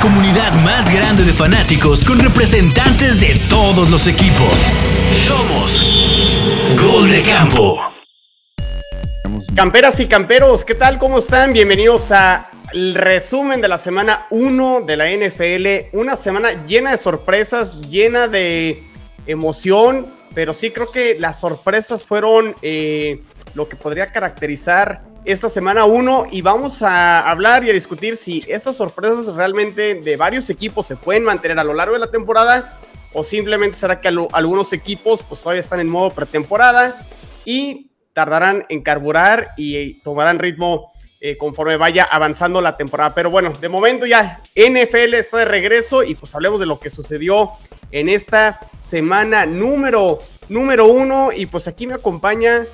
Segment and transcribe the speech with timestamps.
[0.00, 4.66] comunidad más grande de fanáticos con representantes de todos los equipos.
[5.26, 5.82] Somos
[6.80, 7.78] Gol de Campo.
[9.54, 10.98] Camperas y camperos, ¿qué tal?
[10.98, 11.52] ¿Cómo están?
[11.52, 15.96] Bienvenidos a el resumen de la semana 1 de la NFL.
[15.98, 18.82] Una semana llena de sorpresas, llena de
[19.26, 23.20] emoción, pero sí creo que las sorpresas fueron eh,
[23.54, 28.44] lo que podría caracterizar esta semana 1 y vamos a hablar y a discutir si
[28.48, 32.78] estas sorpresas realmente de varios equipos se pueden mantener a lo largo de la temporada
[33.12, 36.96] o simplemente será que algunos equipos pues todavía están en modo pretemporada
[37.44, 40.90] y tardarán en carburar y tomarán ritmo
[41.20, 43.14] eh, conforme vaya avanzando la temporada.
[43.14, 46.88] Pero bueno, de momento ya NFL está de regreso y pues hablemos de lo que
[46.88, 47.50] sucedió
[47.92, 52.66] en esta semana número número uno y pues aquí me acompaña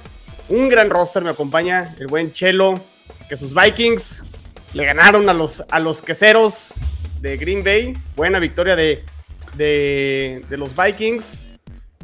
[0.49, 2.81] un gran roster, me acompaña el buen Chelo,
[3.29, 4.25] que sus Vikings
[4.73, 6.75] le ganaron a los, a los queseros
[7.21, 7.95] de Green Bay.
[8.15, 9.05] Buena victoria de,
[9.57, 11.38] de, los Vikings.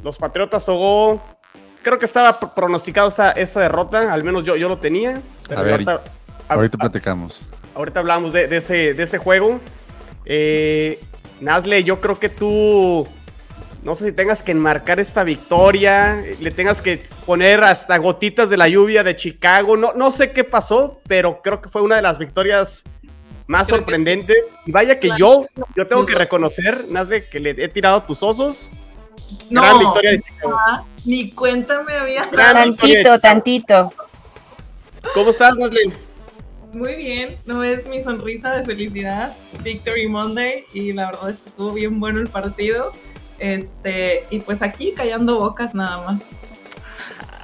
[0.03, 1.23] Los Patriotas tocó.
[1.83, 5.21] Creo que estaba pronosticado esta, esta derrota, al menos yo, yo lo tenía.
[5.55, 5.85] a ver,
[6.49, 7.43] ahorita, platicamos.
[7.75, 9.61] Ahorita hablamos de, ese, de ese juego.
[10.25, 11.01] Eh,
[11.41, 13.07] Nasle, yo creo que tú
[13.83, 18.57] no sé si tengas que enmarcar esta victoria, le tengas que poner hasta gotitas de
[18.57, 19.77] la lluvia de Chicago.
[19.77, 22.85] No, no sé qué pasó, pero creo que fue una de las victorias
[23.49, 24.57] más sorprendentes.
[24.67, 28.71] Y vaya que yo, yo tengo que reconocer, Nazle, que le he tirado tus osos.
[29.51, 30.59] No, Gran victoria de Chicago.
[31.05, 33.93] ni cuéntame había Tantito, tantito.
[35.13, 35.93] ¿Cómo estás, Nazle?
[36.73, 39.35] Muy bien, no es mi sonrisa de felicidad.
[39.63, 42.93] Victory Monday y la verdad es que estuvo bien bueno el partido.
[43.43, 46.23] Este, y pues aquí callando bocas nada más.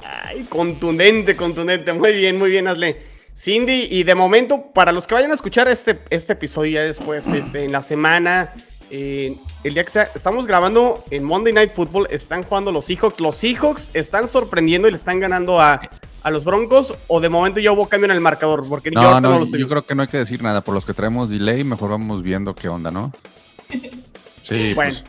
[0.01, 1.91] Ay, contundente, contundente.
[1.91, 3.03] Muy bien, muy bien, Asle.
[3.35, 7.27] Cindy, y de momento, para los que vayan a escuchar este, este episodio ya después,
[7.27, 8.53] este, en la semana,
[8.89, 13.19] eh, el día que sea, estamos grabando en Monday Night Football, están jugando los Seahawks.
[13.19, 15.81] Los Seahawks están sorprendiendo y le están ganando a,
[16.23, 19.19] a los Broncos, o de momento ya hubo cambio en el marcador, porque no, yo,
[19.19, 20.61] no, yo creo que no hay que decir nada.
[20.61, 23.11] Por los que traemos delay, mejor vamos viendo qué onda, ¿no?
[24.41, 24.93] Sí, bueno.
[24.93, 25.03] Pues,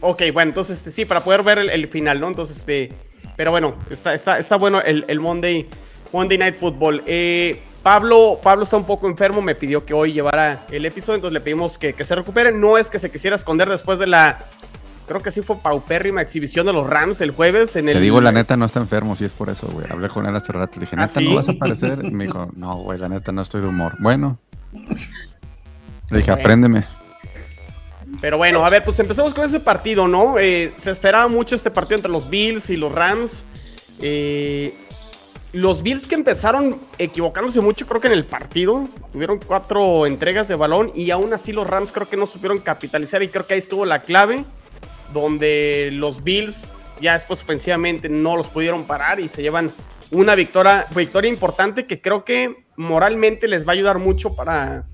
[0.00, 2.28] ok, bueno, entonces este, sí, para poder ver el, final, ¿no?
[2.28, 2.90] Entonces, este,
[3.36, 5.68] pero bueno, está, está, está bueno el, el Monday,
[6.12, 7.02] Monday Night Football.
[7.06, 11.34] Eh, Pablo, Pablo está un poco enfermo, me pidió que hoy llevara el episodio, entonces
[11.34, 12.52] le pedimos que, que se recupere.
[12.52, 14.38] No es que se quisiera esconder después de la,
[15.06, 17.96] creo que sí fue paupérrima exhibición de los Rams el jueves en el...
[17.96, 19.86] Te digo, la neta no está enfermo, si es por eso, güey.
[19.90, 22.00] Hablé con él hace rato, le dije, ¿Ah, neta, ¿no vas a aparecer?
[22.04, 23.96] Y me dijo, no, güey, la neta no estoy de humor.
[23.98, 24.38] Bueno.
[26.10, 26.84] Le dije, apréndeme.
[28.24, 30.38] Pero bueno, a ver, pues empecemos con ese partido, ¿no?
[30.38, 33.44] Eh, se esperaba mucho este partido entre los Bills y los Rams.
[34.00, 34.72] Eh,
[35.52, 40.54] los Bills que empezaron equivocándose mucho, creo que en el partido, tuvieron cuatro entregas de
[40.54, 43.60] balón y aún así los Rams creo que no supieron capitalizar y creo que ahí
[43.60, 44.46] estuvo la clave,
[45.12, 49.70] donde los Bills ya después ofensivamente no los pudieron parar y se llevan
[50.10, 54.86] una victoria, victoria importante que creo que moralmente les va a ayudar mucho para,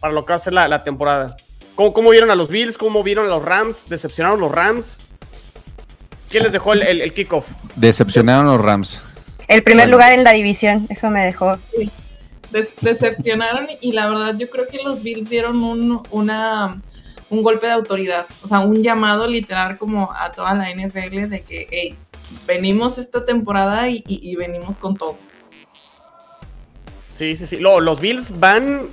[0.00, 1.38] para lo que va a ser la temporada.
[1.74, 2.78] ¿Cómo, vieron a los Bills?
[2.78, 3.88] ¿Cómo vieron a los Rams?
[3.88, 5.00] ¿Decepcionaron los Rams?
[6.30, 7.48] ¿Quién les dejó el, kickoff?
[7.76, 9.00] Decepcionaron los Rams.
[9.48, 11.58] El primer lugar en la división, eso me dejó.
[12.80, 16.80] decepcionaron y la verdad yo creo que los Bills dieron un, una,
[17.30, 21.42] un golpe de autoridad, o sea, un llamado literal como a toda la NFL de
[21.42, 21.96] que, hey,
[22.46, 25.18] venimos esta temporada y, venimos con todo.
[27.10, 27.58] Sí, sí, sí.
[27.58, 28.88] los Bills van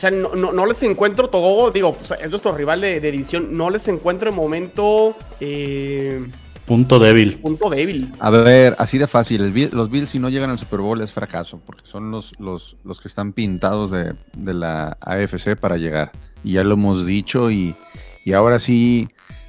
[0.00, 4.30] o sea, no, les encuentro todo, digo, es nuestro rival de, división, no les encuentro
[4.30, 5.14] en momento...
[5.40, 6.26] Eh,
[6.64, 7.36] punto débil.
[7.36, 8.10] Punto débil.
[8.18, 11.60] A ver, así de fácil, los Bills si no llegan al Super Bowl es fracaso,
[11.66, 16.12] porque son los, los, los que están pintados de, la AFC para llegar.
[16.42, 17.76] Y ya lo hemos dicho y,
[18.34, 19.06] ahora sí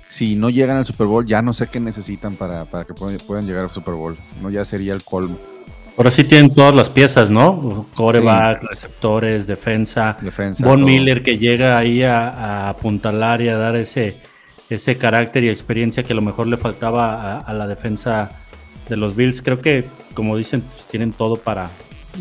[0.07, 3.47] si no llegan al Super Bowl, ya no sé qué necesitan para, para que puedan
[3.47, 4.17] llegar al Super Bowl.
[4.41, 5.39] no, ya sería el colmo.
[5.97, 7.85] Ahora sí tienen todas las piezas, ¿no?
[7.95, 10.17] Coreback, receptores, defensa.
[10.21, 14.17] defensa Von Miller que llega ahí a, apuntalar y a dar ese,
[14.69, 18.29] ese carácter y experiencia que a lo mejor le faltaba a, la defensa
[18.87, 19.41] de los Bills.
[19.41, 21.69] Creo que, como dicen, pues tienen todo para,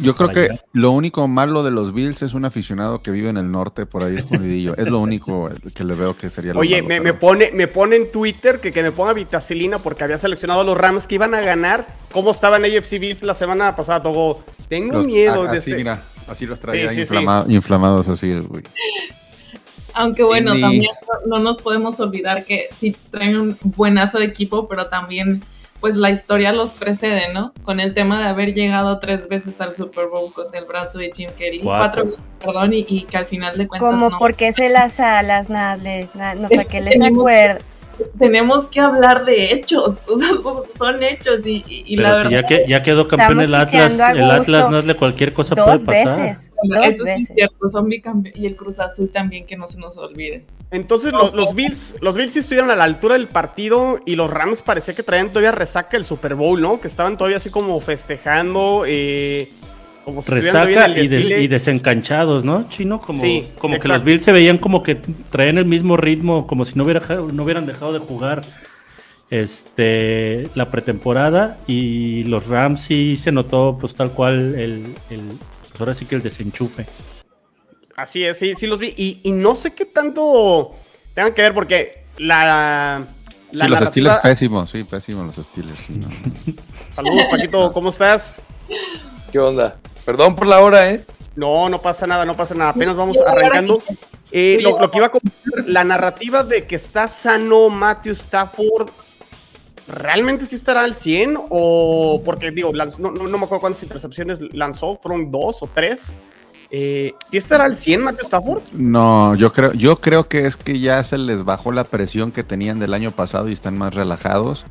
[0.01, 3.37] yo creo que lo único malo de los Bills es un aficionado que vive en
[3.37, 4.77] el norte, por ahí escondidillo.
[4.77, 7.97] es lo único que le veo que sería lo Oye, me, me, pone, me pone
[7.97, 11.35] en Twitter que, que me ponga vitacilina porque había seleccionado a los Rams que iban
[11.35, 11.87] a ganar.
[12.13, 14.45] ¿Cómo estaban AFC Bills la semana pasada, Togo?
[14.69, 16.93] Tengo miedo de así, mira, así los traía
[17.49, 18.41] inflamados así.
[19.95, 20.93] Aunque bueno, también
[21.27, 25.43] no, nos podemos olvidar que sí traen un buenazo de equipo, pero también
[25.81, 27.53] pues la historia los precede, ¿no?
[27.63, 31.11] Con el tema de haber llegado tres veces al Super Bowl con el brazo de
[31.15, 32.05] Jim Kelly, cuatro,
[32.39, 35.79] perdón, y, que al final de cuentas Como porque se las alas, nada,
[36.35, 37.61] no, para que les acuerde
[38.19, 39.95] tenemos que hablar de hechos,
[40.79, 42.31] son hechos y, la verdad.
[42.31, 45.85] ya, que, ya quedó campeón el Atlas, el Atlas no es de cualquier cosa dos
[45.85, 46.29] puede pasar.
[46.29, 47.31] Veces, dos Eso veces.
[47.31, 47.91] es cierto, son
[48.35, 50.45] y el Cruz Azul también que no se nos olvide.
[50.71, 54.31] Entonces los, los, Bills, los Bills sí estuvieron a la altura del partido y los
[54.31, 56.81] Rams parecía que traían todavía resaca el Super Bowl, ¿no?
[56.81, 58.85] Que estaban todavía así como festejando.
[58.87, 59.51] Eh,
[60.05, 62.69] como Resaca y, desencanchados, ¿no?
[62.69, 63.23] Chino, como,
[63.59, 64.97] como que los Bills se veían como que
[65.31, 67.03] traían el mismo ritmo, como si no, hubiera,
[67.33, 68.45] no hubieran dejado de jugar
[69.31, 75.21] este la pretemporada y los Rams sí se notó pues tal cual el, el
[75.71, 76.87] pues ahora sí que el desenchufe.
[77.97, 78.95] Así es, sí, sí los vi.
[78.97, 80.75] Y, no sé qué tanto
[81.15, 83.07] tengan que ver porque la...
[83.53, 85.79] la sí, los estilos pésimos, sí, pésimos los estilos.
[86.93, 88.35] Saludos, Paquito, ¿cómo estás?
[89.31, 89.77] ¿Qué onda?
[90.05, 91.05] Perdón por la hora, ¿eh?
[91.37, 92.71] No, no pasa nada, no pasa nada.
[92.71, 93.83] Apenas vamos arrancando.
[94.33, 98.91] Eh, lo, que iba a comentar, la narrativa de que está sano Matthew Stafford,
[99.89, 101.37] ¿realmente sí estará al 100?
[101.49, 106.13] O porque, digo, no, me acuerdo cuántas intercepciones lanzó, fueron dos o tres.
[106.73, 108.63] Eh, ¿Sí estará al 100 Matthew Stafford?
[108.73, 112.45] No, yo creo, yo creo que es que ya se les bajó la presión que
[112.45, 114.65] tenían del año pasado y están más relajados.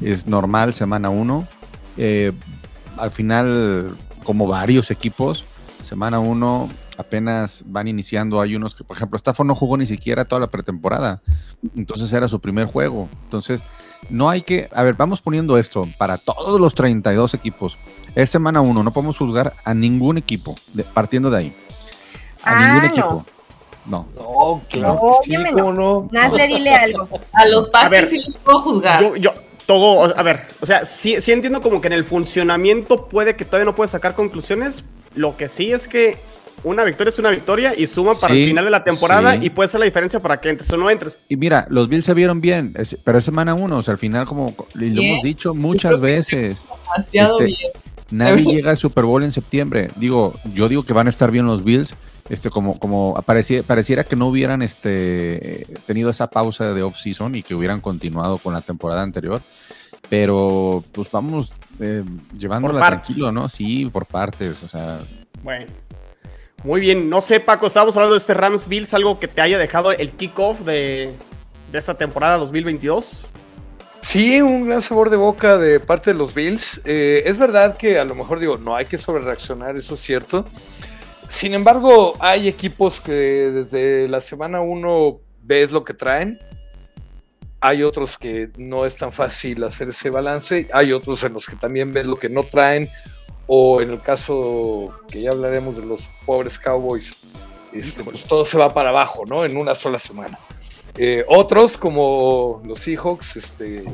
[0.00, 1.46] Es normal, semana uno.
[1.98, 2.32] Eh,
[2.96, 5.44] al final como varios equipos.
[5.82, 6.68] Semana 1
[6.98, 8.40] apenas van iniciando.
[8.40, 11.20] Hay unos que, por ejemplo, Stafford no jugó ni siquiera toda la pretemporada.
[11.76, 13.08] Entonces era su primer juego.
[13.24, 13.62] Entonces,
[14.08, 14.68] no hay que.
[14.72, 17.78] A ver, vamos poniendo esto para todos los 32 equipos.
[18.14, 18.82] Es semana 1.
[18.82, 20.54] No podemos juzgar a ningún equipo
[20.94, 21.56] partiendo de ahí.
[22.42, 23.26] A ah, ningún equipo.
[23.84, 24.06] No.
[24.14, 24.98] No, claro.
[25.56, 26.08] No, no.
[26.12, 27.08] Más dile algo.
[27.32, 29.16] A los Packers sí los puedo juzgar.
[29.16, 29.32] yo,
[29.66, 33.44] todo, a ver, o sea, sí, sí entiendo como que en el funcionamiento puede que
[33.44, 34.84] todavía no puedes sacar conclusiones.
[35.14, 36.16] Lo que sí es que
[36.64, 39.68] una victoria es una victoria y suma para el final de la temporada y puede
[39.68, 41.18] ser la diferencia para que entres o no entres.
[41.28, 42.74] Y mira, los Bills se vieron bien,
[43.04, 46.64] pero es semana uno, o sea, al final, como lo hemos dicho muchas veces.
[46.96, 47.72] Demasiado este, bien.
[48.10, 49.90] Nadie llega al Super Bowl en septiembre.
[49.96, 51.94] Digo, yo digo que van a estar bien los Bills.
[52.28, 57.42] Este, como, como pareciera, pareciera que no hubieran este, tenido esa pausa de off-season y
[57.42, 59.42] que hubieran continuado con la temporada anterior.
[60.08, 62.04] Pero pues vamos eh,
[62.38, 63.48] llevándola tranquilo, ¿no?
[63.48, 65.00] Sí, por partes, o sea.
[65.42, 65.66] Bueno.
[66.64, 69.58] Muy bien, no sé, Paco, estábamos hablando de este Rams Bills, algo que te haya
[69.58, 71.12] dejado el kickoff de,
[71.72, 73.26] de esta temporada 2022.
[74.02, 76.80] Sí, un gran sabor de boca de parte de los Bills.
[76.84, 80.44] Eh, es verdad que a lo mejor digo, no hay que sobrereaccionar, eso es cierto.
[81.32, 86.38] Sin embargo, hay equipos que desde la semana 1 ves lo que traen
[87.62, 91.54] hay otros que no es tan fácil hacer ese balance, hay otros en los que
[91.54, 92.88] también ves lo que no traen,
[93.46, 97.14] o en el caso que ya hablaremos de los pobres Cowboys,
[97.72, 99.44] este, pues todo se va para abajo, ¿no?
[99.44, 100.40] En una sola semana.
[100.98, 103.84] Eh, otros, como los Seahawks, este,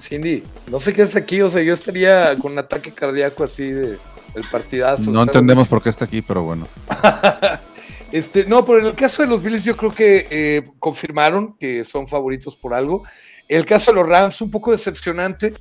[0.00, 3.70] Cindy, no sé qué es aquí, o sea, yo estaría con un ataque cardíaco así
[3.70, 3.98] de
[4.34, 5.10] el partidazo.
[5.10, 6.66] No entendemos por qué está aquí, pero bueno.
[8.10, 11.84] Este, no, pero en el caso de los Bills yo creo que eh, confirmaron que
[11.84, 13.02] son favoritos por algo.
[13.48, 15.52] El caso de los Rams, un poco decepcionante.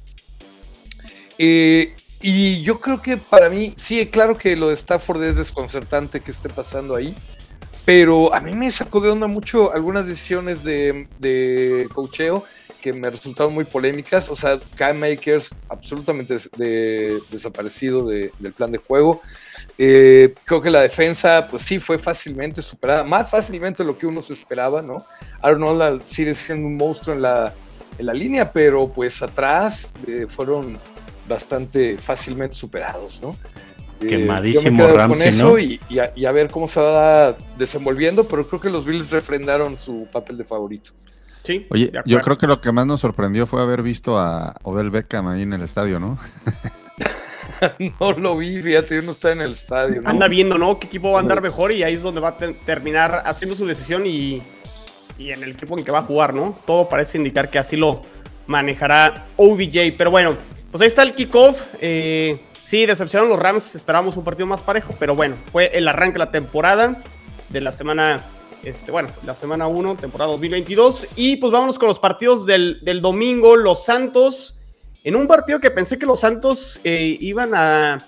[1.37, 6.21] Eh, y yo creo que para mí, sí, claro que lo de Stafford es desconcertante
[6.21, 7.15] que esté pasando ahí.
[7.86, 12.43] Pero a mí me sacó de onda mucho algunas decisiones de, de cocheo
[12.81, 14.29] que me resultaron muy polémicas.
[14.29, 16.38] O sea, Cam Makers absolutamente
[17.29, 19.22] desaparecido del plan de juego.
[19.77, 24.07] Eh, creo que la defensa, pues sí, fue fácilmente superada, más fácilmente de lo que
[24.07, 24.98] uno se esperaba, ¿no?
[25.41, 27.53] Arnold sigue siendo un monstruo en la,
[27.98, 30.79] en la línea, pero pues atrás eh, fueron
[31.27, 33.36] bastante fácilmente superados, ¿no?
[34.01, 35.60] Eh, Quemadísimo Ramsey, ¿no?
[35.60, 40.38] Y, a, ver cómo se va desenvolviendo, pero creo que los Bills refrendaron su papel
[40.38, 40.91] de favorito.
[41.44, 41.65] Sí.
[41.70, 45.27] Oye, yo creo que lo que más nos sorprendió fue haber visto a Odell Beckham
[45.27, 46.17] ahí en el estadio, ¿no?
[48.00, 50.01] no lo vi, fíjate, uno está en el estadio.
[50.06, 50.79] Anda viendo, ¿no?
[50.79, 51.72] ¿Qué equipo va a andar mejor?
[51.72, 54.41] Y ahí es donde va a terminar haciendo su decisión y,
[55.20, 56.58] en el equipo en que va a jugar, ¿no?
[56.65, 58.01] Todo parece indicar que así lo
[58.46, 59.96] manejará OBJ.
[59.98, 60.36] Pero bueno,
[60.72, 61.62] pues ahí está el kickoff.
[61.82, 63.75] Eh, sí, decepcionaron los Rams.
[63.75, 66.98] Esperábamos un partido más parejo, pero bueno, fue el arranque de la temporada
[67.50, 68.24] de la semana.
[68.67, 71.07] Este, bueno, la semana 1, temporada 2022.
[71.15, 73.55] Y pues vámonos con los partidos del, domingo.
[73.55, 74.57] Los Santos
[75.05, 78.05] en un partido que pensé que los Santos eh, iban a,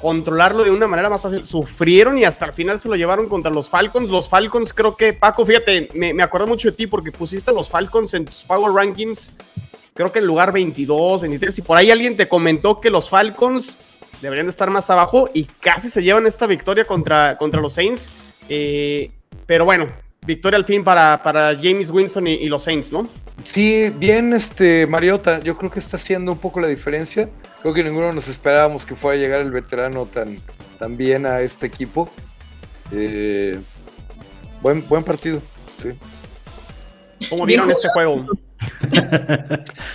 [0.00, 3.52] controlarlo de una manera más fácil, sufrieron y hasta el final se lo llevaron contra
[3.52, 4.08] los Falcons.
[4.08, 7.52] Los Falcons creo que, Paco, fíjate, me, me acuerdo mucho de ti porque pusiste a
[7.52, 9.32] los Falcons en tus Power Rankings
[9.92, 13.78] creo que en lugar 22, 23, y por ahí alguien te comentó que los Falcons
[14.22, 18.08] deberían de estar más abajo y casi se llevan esta victoria contra, contra los Saints.
[18.48, 19.10] Eh,
[19.44, 19.86] pero bueno,
[20.26, 23.08] victoria al fin para, para James Winston y, los Saints, ¿no?
[23.44, 27.28] Sí, bien, este Mariota, yo creo que está haciendo un poco la diferencia.
[27.62, 30.38] Creo que ninguno nos esperábamos que fuera a llegar el veterano tan,
[30.78, 32.10] tan bien a este equipo.
[32.92, 33.58] Eh,
[34.62, 35.40] buen, buen partido,
[35.82, 35.90] sí.
[37.28, 38.26] ¿Cómo vieron este juego?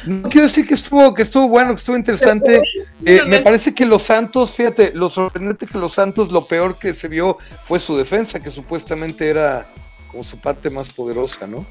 [0.06, 2.62] No quiero decir que estuvo, que estuvo bueno, que estuvo interesante.
[3.06, 6.94] Eh, me parece que los Santos, fíjate, lo sorprendente que los Santos, lo peor que
[6.94, 9.68] se vio fue su defensa, que supuestamente era
[10.10, 11.66] como su parte más poderosa, ¿no?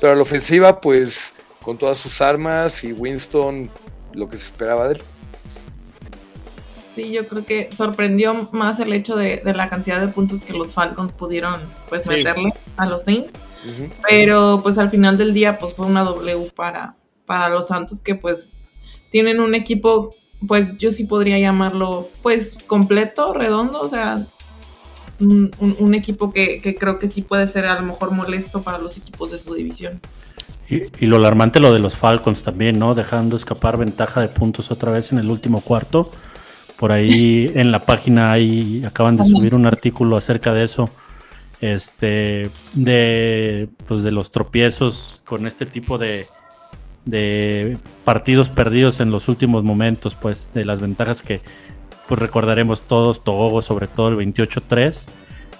[0.00, 3.70] Pero a la ofensiva, pues, con todas sus armas y Winston,
[4.14, 5.02] lo que se esperaba de él.
[6.90, 10.74] Sí, yo creo que sorprendió más el hecho de, la cantidad de puntos que los
[10.74, 13.34] Falcons pudieron pues meterle a los Saints.
[14.08, 18.14] Pero pues al final del día pues fue una W para, para los Santos que
[18.14, 18.48] pues
[19.10, 20.14] tienen un equipo
[20.46, 24.26] pues yo sí podría llamarlo pues completo, redondo, o sea,
[25.18, 29.30] un, equipo que, creo que sí puede ser a lo mejor molesto para los equipos
[29.30, 30.00] de su división.
[30.68, 32.94] Y, y, lo alarmante lo de los Falcons también, ¿no?
[32.94, 36.10] Dejando escapar ventaja de puntos otra vez en el último cuarto.
[36.78, 40.88] Por ahí en la página ahí acaban de subir un artículo acerca de eso
[41.60, 46.26] este, de, pues de los tropiezos con este tipo de,
[47.04, 51.40] de partidos perdidos en los últimos momentos, pues de las ventajas que
[52.08, 55.08] pues recordaremos todos, Togo sobre todo el 28-3,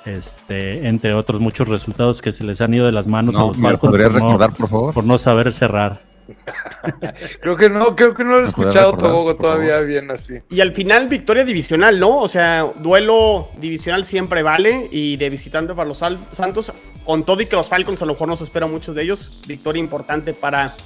[0.06, 3.56] este, entre otros muchos resultados que se les han ido de las manos a los
[3.56, 4.94] recordar, por, favor?
[4.94, 6.09] por no saber cerrar.
[7.40, 8.92] creo que no, creo que no lo he escuchado
[9.36, 10.40] todavía bien así.
[10.50, 12.18] Y al final, victoria divisional, ¿no?
[12.18, 14.88] O sea, duelo divisional siempre vale.
[14.90, 16.72] Y de visitante para los Santos,
[17.04, 19.40] con todo y que los Falcons a lo mejor no se espera mucho de ellos,
[19.46, 20.76] victoria importante para,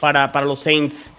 [0.00, 1.10] para, para los Saints.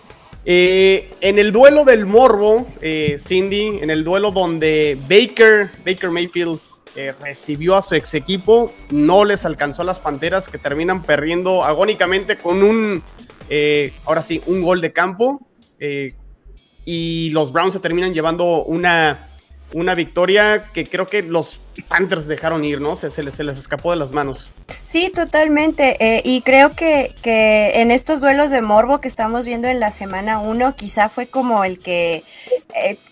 [0.43, 6.59] Eh, en el duelo del Morbo, eh, Cindy, en el duelo donde Baker, Baker Mayfield
[6.95, 11.63] eh, recibió a su ex equipo, no les alcanzó a las Panteras que terminan perdiendo
[11.63, 13.03] agónicamente con un
[13.49, 15.41] eh, ahora sí, un gol de campo.
[15.79, 16.13] Eh,
[16.85, 19.30] y los Browns se terminan llevando una,
[19.73, 22.95] una victoria que creo que los Panthers dejaron ir, ¿no?
[22.95, 24.51] Se, les, se les escapó de las manos.
[24.83, 25.95] Sí, totalmente.
[25.99, 29.91] Eh, y creo que, que, en estos duelos de morbo que estamos viendo en la
[29.91, 32.23] semana 1, quizá fue como el que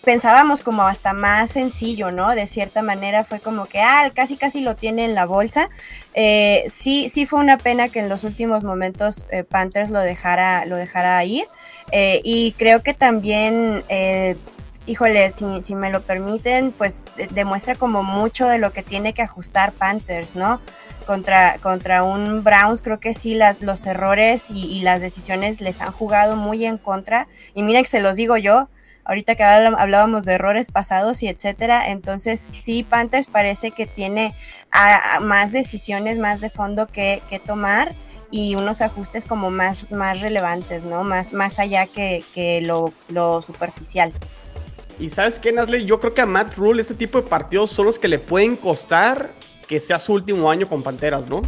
[0.04, 2.30] pensábamos como hasta más sencillo, ¿no?
[2.34, 5.68] De cierta manera fue como que, ah, casi casi lo tiene en la bolsa.
[6.14, 10.64] Eh, sí, sí fue una pena que en los últimos momentos eh, Panthers lo dejara,
[10.66, 11.44] lo dejara ir.
[11.92, 13.84] Eh, y creo que también,
[14.86, 19.22] híjole, si, si, me lo permiten, pues demuestra como mucho de lo que tiene que
[19.22, 20.60] ajustar Panthers, ¿no?
[21.06, 25.80] Contra, contra un Browns, creo que sí, las, los errores y, y las decisiones les
[25.80, 27.28] han jugado muy en contra.
[27.54, 28.68] Y mira que se los digo yo,
[29.04, 34.34] ahorita que hablábamos de errores pasados y etcétera, entonces sí, Panthers parece que tiene
[35.20, 37.96] más decisiones, más de fondo que, tomar
[38.30, 41.02] y unos ajustes como más, más relevantes, ¿no?
[41.02, 44.12] Más, más allá que, lo, lo, superficial.
[45.00, 47.86] Y sabes qué, Nasley, yo creo que a Matt Rule este tipo de partidos son
[47.86, 49.32] los que le pueden costar
[49.66, 51.40] que sea su último año con Panteras, ¿no?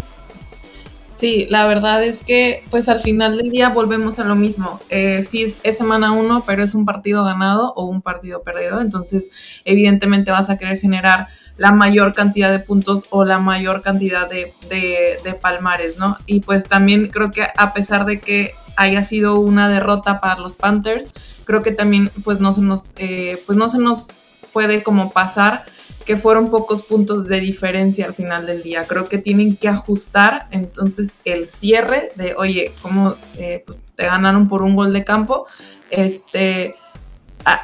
[1.16, 4.80] Sí, la verdad es que pues al final del día volvemos a lo mismo.
[4.88, 9.30] Eh, sí es, semana uno, pero es un partido ganado o un partido perdido, entonces
[9.64, 11.28] evidentemente vas a querer generar
[11.58, 16.16] la mayor cantidad de puntos o la mayor cantidad de, de, palmares, ¿no?
[16.26, 20.56] Y pues también creo que a pesar de que haya sido una derrota para los
[20.56, 21.10] Panthers,
[21.44, 24.08] creo que también pues no se nos, eh, pues no se nos
[24.52, 25.64] puede como pasar
[26.04, 28.86] que fueron pocos puntos de diferencia al final del día.
[28.86, 34.48] Creo que tienen que ajustar entonces el cierre de, oye, ¿cómo eh, pues, te ganaron
[34.48, 35.46] por un gol de campo?
[35.90, 36.74] Este,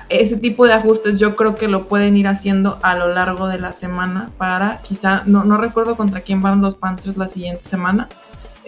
[0.09, 3.59] ese tipo de ajustes yo creo que lo pueden ir haciendo a lo largo de
[3.59, 8.09] la semana para quizá, no, no recuerdo contra quién van los Panthers la siguiente semana,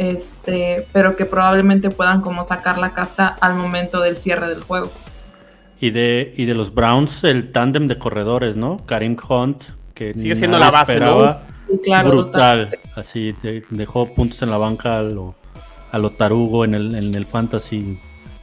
[0.00, 4.90] este, pero que probablemente puedan como sacar la casta al momento del cierre del juego.
[5.78, 8.78] Y de, y de los Browns, el tándem de corredores, ¿no?
[8.86, 11.36] Karim Hunt, que sigue siendo la base, ¿no?
[12.04, 12.78] brutal.
[12.96, 13.34] Así
[13.68, 15.34] dejó puntos en la banca a lo,
[15.92, 17.98] a lo tarugo en el, en el fantasy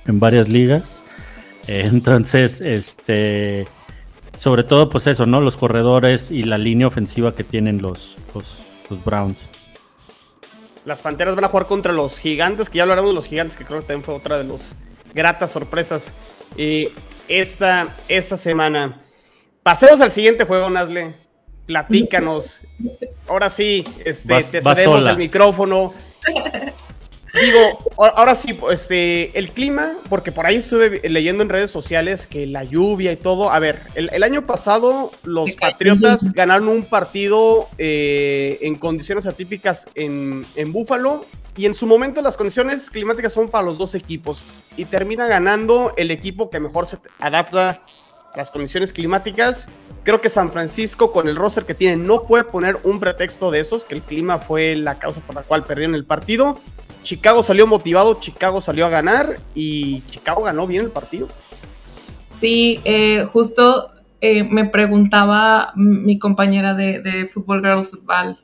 [0.06, 1.04] en varias ligas.
[1.68, 3.68] Entonces, este
[4.38, 5.42] sobre todo, pues eso, ¿no?
[5.42, 8.62] Los corredores y la línea ofensiva que tienen los, los,
[8.92, 9.50] los, Browns.
[10.88, 13.66] Las Panteras van a jugar contra los Gigantes, que ya hablaremos de los Gigantes, que
[13.66, 14.70] creo que también fue otra de las
[15.14, 16.14] gratas sorpresas.
[16.56, 16.88] Y
[17.28, 19.02] esta, esta semana.
[19.64, 21.14] Pasemos al siguiente juego, Nazle.
[21.66, 22.62] Platícanos.
[23.28, 25.94] Ahora sí, este, te cedemos el micrófono.
[27.46, 32.46] Digo, ahora sí, este, el clima, porque por ahí estuve leyendo en redes sociales que
[32.46, 33.52] la lluvia y todo.
[33.52, 40.46] A ver, el, año pasado los Patriotas ganaron un partido eh, en condiciones atípicas en,
[40.56, 41.26] en Búfalo
[41.58, 44.46] y en su momento las condiciones climáticas son para los dos equipos
[44.78, 49.68] y termina ganando el equipo que mejor se adapta a las condiciones climáticas.
[50.04, 53.60] Creo que San Francisco con el roster que tiene no puede poner un pretexto de
[53.60, 56.60] esos, que el clima fue la causa por la cual perdieron el partido.
[57.08, 61.30] Chicago salió motivado, Chicago salió a ganar y Chicago ganó bien el partido.
[62.32, 68.38] Sí, eh, justo eh, me preguntaba mi compañera de, Football Girls, Val,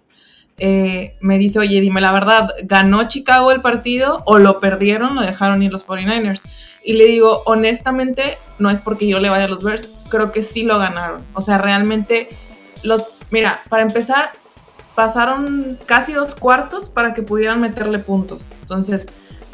[0.58, 5.22] eh, me dice, oye, dime la verdad, ¿ganó Chicago el partido o lo perdieron, lo
[5.24, 6.42] dejaron ir los 49ers?
[6.86, 10.42] Y le digo, honestamente, no es porque yo le vaya a los Bears, creo que
[10.42, 11.22] sí lo ganaron.
[11.34, 12.30] O sea, realmente,
[12.82, 14.32] los, mira, para empezar,
[14.96, 18.46] pasaron casi dos cuartos para que pudieran meterle puntos.
[18.62, 19.08] Entonces,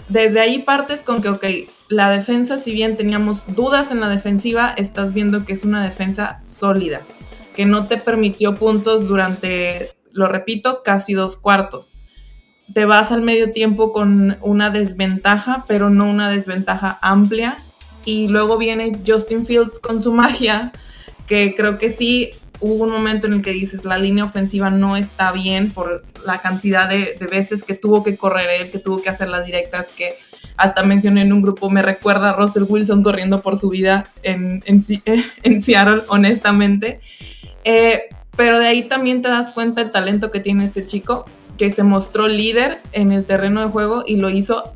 [0.08, 1.46] desde ahí partes con que, ok,
[1.88, 6.42] la defensa, si bien teníamos dudas en la defensiva, estás viendo que es una defensa
[6.44, 7.02] sólida,
[7.56, 11.94] que no te permitió puntos durante lo repito, casi dos cuartos.
[12.74, 17.64] Te vas al medio tiempo con una desventaja, pero no una desventaja amplia.
[18.06, 20.72] Y luego viene Justin Fields con su magia,
[21.28, 24.98] que creo que sí hubo un momento en el que dices la línea ofensiva no
[24.98, 29.10] está bien por la cantidad de, veces que tuvo que correr él, que tuvo que
[29.10, 30.16] hacer las directas, que
[30.58, 34.64] hasta mencioné en un grupo, me recuerda a Russell Wilson corriendo por su vida en,
[34.66, 34.84] en,
[35.44, 37.00] en Seattle, honestamente.
[37.64, 38.04] Eh,
[38.36, 41.26] pero de ahí también te das cuenta el talento que tiene este chico,
[41.58, 44.74] que se mostró líder en el terreno de juego y lo hizo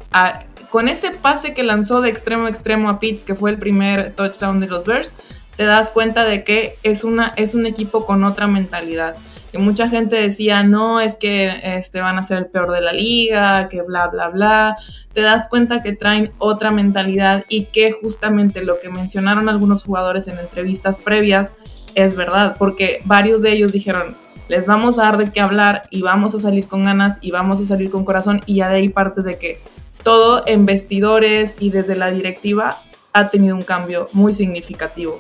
[0.70, 4.13] con ese pase que lanzó de extremo a extremo a Pitts, que fue el primer
[4.16, 5.13] touchdown de los Bears,
[5.55, 9.15] te das cuenta de que es, una, es un equipo con otra mentalidad.
[9.51, 12.91] Que mucha gente decía, no, es que este, van a ser el peor de la
[12.91, 14.77] liga, que bla, bla, bla.
[15.13, 20.27] Te das cuenta que traen otra mentalidad y que justamente lo que mencionaron algunos jugadores
[20.27, 21.51] en entrevistas previas,
[21.93, 24.17] es verdad, porque varios de ellos dijeron,
[24.48, 27.62] les vamos a dar de qué hablar y vamos a salir con ganas y vamos
[27.62, 29.62] a salir con corazón y ya de ahí partes de que
[30.04, 32.82] todo en vestidores y desde la directiva
[33.13, 35.17] ha tenido un cambio muy significativo.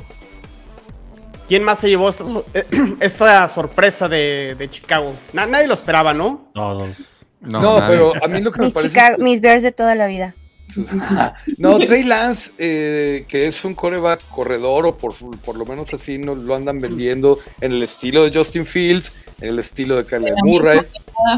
[1.47, 5.13] ¿Quién más se llevó esta, sorpresa de, Chicago?
[5.33, 6.49] nadie lo esperaba, ¿no?
[6.53, 6.97] Todos.
[7.41, 9.21] No, pero a mí lo que mis me parece...
[9.21, 10.35] mis Bears de toda la vida.
[11.57, 16.17] no, Trey Lance, eh, que es un coreback corredor, o por, por lo menos así
[16.17, 20.33] nos lo andan vendiendo en el estilo de Justin Fields, en el estilo de Kyle
[20.43, 20.79] Murray.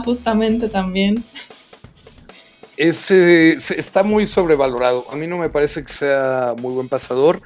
[0.04, 1.24] Justamente también.
[2.78, 5.06] Es, eh, está muy sobrevalorado.
[5.10, 7.42] A mí no me parece que sea muy buen pasador.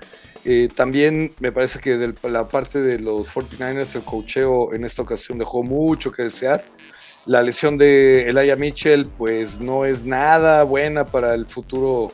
[0.46, 5.02] Eh, también me parece que de la parte de los 49ers el cocheo en esta
[5.02, 6.64] ocasión dejó mucho que desear.
[7.26, 12.14] La lesión de Elijah Mitchell, pues no es nada buena para el futuro,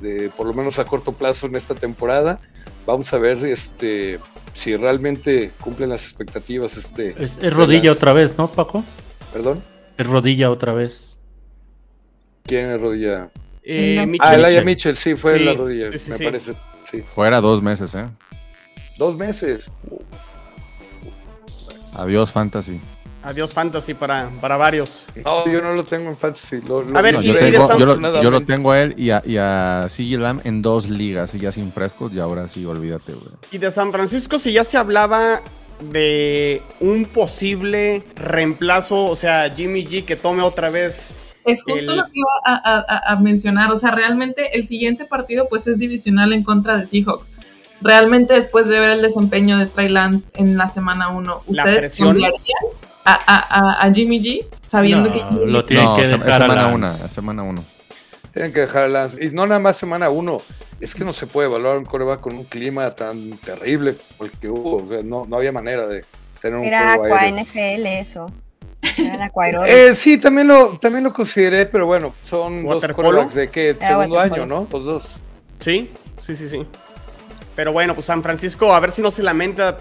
[0.00, 2.40] de, por lo menos a corto plazo en esta temporada.
[2.84, 4.18] Vamos a ver este,
[4.52, 6.76] si realmente cumplen las expectativas.
[6.76, 8.84] Este, es, rodilla otra vez, ¿no, Paco?
[9.32, 9.62] ¿Perdón?
[9.96, 11.16] Es rodilla otra vez.
[12.42, 13.30] ¿Quién es rodilla?
[13.62, 16.54] Eh, ah, Elijah Mitchell, sí, fue la rodilla, me parece.
[16.90, 17.02] Sí.
[17.14, 18.08] Fuera dos meses, ¿eh?
[18.98, 19.70] Dos meses.
[21.94, 22.80] Adiós, Fantasy.
[23.22, 25.02] Adiós Fantasy para, para varios.
[25.24, 26.60] No, yo no lo tengo en Fantasy.
[26.94, 31.34] a ver, yo, lo, tengo a él y a, y a Lam en dos ligas,
[31.34, 33.28] y ya sin frescos, y ahora sí, olvídate, güey.
[33.50, 35.42] Y de San Francisco, si ya se hablaba
[35.80, 41.10] de un posible reemplazo, o sea, Jimmy G que tome otra vez.
[41.44, 45.66] Es justo lo que iba a, a, mencionar, o sea, realmente el siguiente partido pues
[45.66, 47.30] es divisional en contra de Seahawks
[47.80, 52.34] realmente después de ver el desempeño de Trey Lance en la semana 1, ¿ustedes cambiarían
[53.04, 57.64] a, a, Jimmy G sabiendo que lo tienen que dejar semana 1 semana uno.
[58.32, 59.24] Tienen que dejar a Lance.
[59.24, 60.42] Y no nada más semana 1.
[60.80, 64.86] Es que no se puede evaluar un coreback con un clima tan terrible porque hubo.
[65.02, 66.04] no, no había manera de
[66.40, 68.30] tener un Era Aqua NFL eso.
[69.66, 74.46] Eh, sí, también lo, también lo consideré, pero bueno, son dos de qué segundo año,
[74.46, 74.66] ¿no?
[74.70, 75.14] Los dos.
[75.58, 75.90] Sí,
[76.22, 76.66] sí, sí, sí.
[77.56, 79.78] Pero bueno, pues San Francisco, a ver si no se lamenta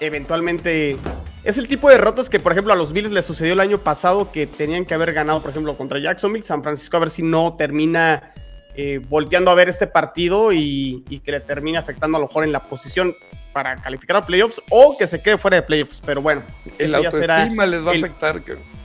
[0.00, 0.96] eventualmente
[1.44, 3.78] es el tipo de derrotas que, por ejemplo, a los Bills les sucedió el año
[3.78, 7.22] pasado que tenían que haber ganado, por ejemplo, contra Jacksonville, San Francisco, a ver si
[7.22, 8.34] no termina
[8.78, 12.52] eh, volteando a ver este partido y, que le termine afectando a lo mejor en
[12.52, 13.16] la posición
[13.54, 16.02] para calificar a playoffs o que se quede fuera de playoffs.
[16.04, 16.42] Pero bueno,
[16.78, 18.42] el eso ya será les va a afectar.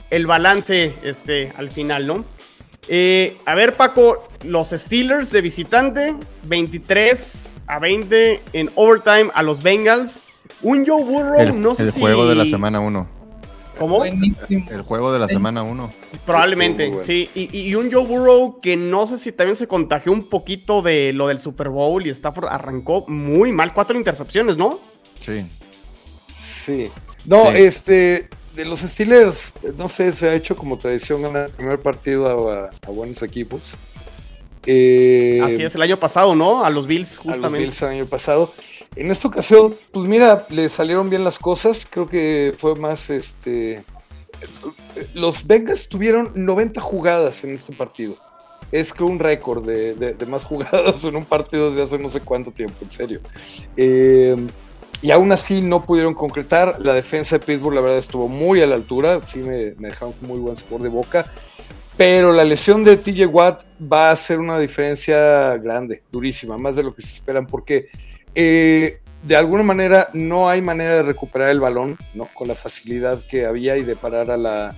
[0.08, 2.24] El balance este, al final, ¿no?
[2.88, 9.62] Eh, a ver, Paco, los Steelers de visitante, 23 a 20 en overtime a los
[9.62, 10.20] Bengals.
[10.62, 13.21] Un Joe Burrow, el, no sé el juego de la semana 1.
[13.82, 14.04] ¿Cómo?
[14.04, 15.90] El juego de la semana 1.
[16.24, 17.28] Probablemente, sí.
[17.34, 21.28] Y, un Joe Burrow que no sé si también se contagió un poquito de lo
[21.28, 23.72] del Super Bowl y Stafford arrancó muy mal.
[23.74, 24.80] Cuatro intercepciones, ¿no?
[25.16, 25.46] Sí.
[26.32, 26.90] Sí.
[27.24, 31.78] No, este, de los Steelers, no sé, se ha hecho como tradición ganar el primer
[31.80, 33.74] partido a, buenos equipos.
[34.66, 36.64] Eh, Así es, el año pasado, ¿no?
[36.64, 37.46] A los Bills, justamente.
[37.46, 38.52] A los Bills el año pasado.
[38.94, 41.86] En esta ocasión, pues mira, le salieron bien las cosas.
[41.88, 43.82] Creo que fue más, este...
[45.14, 48.14] Los Bengals tuvieron 90 jugadas en este partido.
[48.70, 52.50] Es creo un récord de, más jugadas en un partido desde hace no sé cuánto
[52.50, 53.20] tiempo, en serio.
[53.76, 54.36] Eh,
[55.00, 56.76] y aún así no pudieron concretar.
[56.80, 59.20] La defensa de Pittsburgh, la verdad, estuvo muy a la altura.
[59.26, 61.26] Sí me, me dejaron muy buen sabor de boca.
[61.96, 66.82] Pero la lesión de TJ Watt va a hacer una diferencia grande, durísima, más de
[66.82, 67.88] lo que se esperan, porque
[68.34, 72.28] eh, de alguna manera no hay manera de recuperar el balón, ¿no?
[72.34, 74.74] Con la facilidad que había y de parar a, la,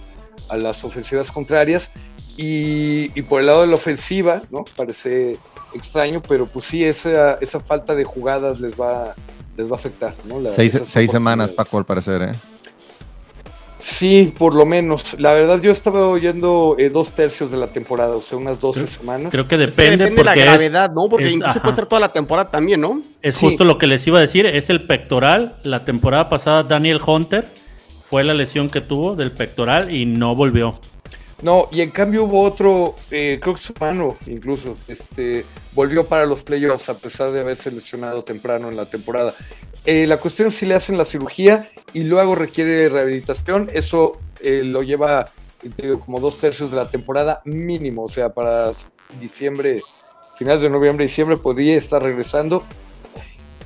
[0.48, 1.90] a las ofensivas contrarias.
[2.37, 4.64] Y, y, por el lado de la ofensiva, ¿no?
[4.77, 5.38] Parece
[5.72, 9.14] extraño, pero pues sí, esa, esa falta de jugadas les va,
[9.57, 10.14] les va a afectar.
[10.24, 10.50] ¿no?
[10.50, 12.35] seis, semanas, Paco, al parecer, ¿eh?
[13.85, 15.14] Sí, por lo menos.
[15.20, 18.87] La verdad, yo estaba oyendo eh, dos tercios de la temporada, o sea, unas 12
[18.87, 19.31] semanas.
[19.31, 21.07] Creo que depende, de la gravedad, ¿no?
[21.07, 23.03] Porque incluso puede ser toda la temporada también, ¿no?
[23.20, 25.57] Es justo lo que les iba a decir, es el pectoral.
[25.64, 27.47] La temporada pasada, Daniel Hunter
[28.09, 30.81] fue la lesión que tuvo del pectoral y no volvió.
[31.44, 36.24] No, y en cambio hubo otro, eh, creo que su mano incluso, este, volvió para
[36.24, 39.35] los playoffs a pesar de haberse lesionado temprano en la temporada.
[39.85, 44.62] Eh, la cuestión es si le hacen la cirugía y luego requiere rehabilitación, eso eh,
[44.64, 45.28] lo lleva
[46.07, 48.72] como dos tercios de la temporada mínimo, o sea, para
[49.20, 49.83] diciembre,
[50.38, 52.64] finales de noviembre, diciembre podría estar regresando.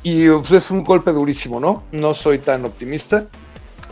[0.03, 1.85] Y pues, es un golpe durísimo, ¿no?
[1.93, 3.29] No soy tan optimista.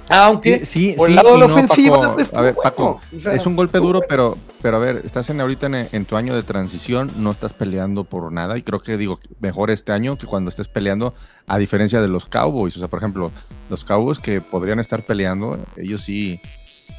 [0.08, 3.78] Aunque sí, por el lado de la ofensiva, pues, a ver, Paco, es un golpe
[3.78, 7.52] duro, pero, pero a ver, estás en ahorita en, tu año de transición, no estás
[7.52, 11.14] peleando por nada y creo que digo mejor este año que cuando estés peleando,
[11.46, 13.32] a diferencia de los Cowboys, o sea, por ejemplo,
[13.68, 16.40] los Cowboys que podrían estar peleando, ellos sí,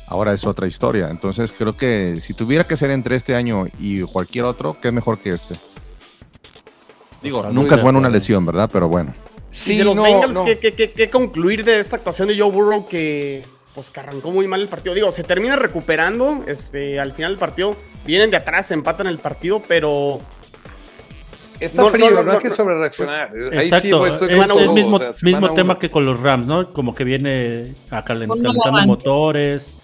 [0.07, 1.09] ahora es otra historia.
[1.09, 4.93] Entonces creo que si tuviera que ser entre este año y cualquier otro, ¿qué es
[4.93, 5.55] mejor que este?
[7.21, 8.69] Digo, nunca fue en una lesión, ¿verdad?
[8.71, 9.13] Pero bueno.
[9.57, 13.43] Sí, de los Bengals, ¿qué, concluir de esta actuación de Joe Burrow que,
[13.73, 14.93] pues, que arrancó muy mal el partido?
[14.93, 17.75] Digo, se termina recuperando este, al final del partido.
[18.05, 20.21] Vienen de atrás, empatan el partido, pero
[21.59, 23.31] Está frío, no, hay que sobre reaccionar.
[23.53, 26.71] Exacto, es, el mismo, mismo tema que con los Rams, ¿no?
[26.71, 28.53] Como que viene a calentando
[28.85, 29.75] motores,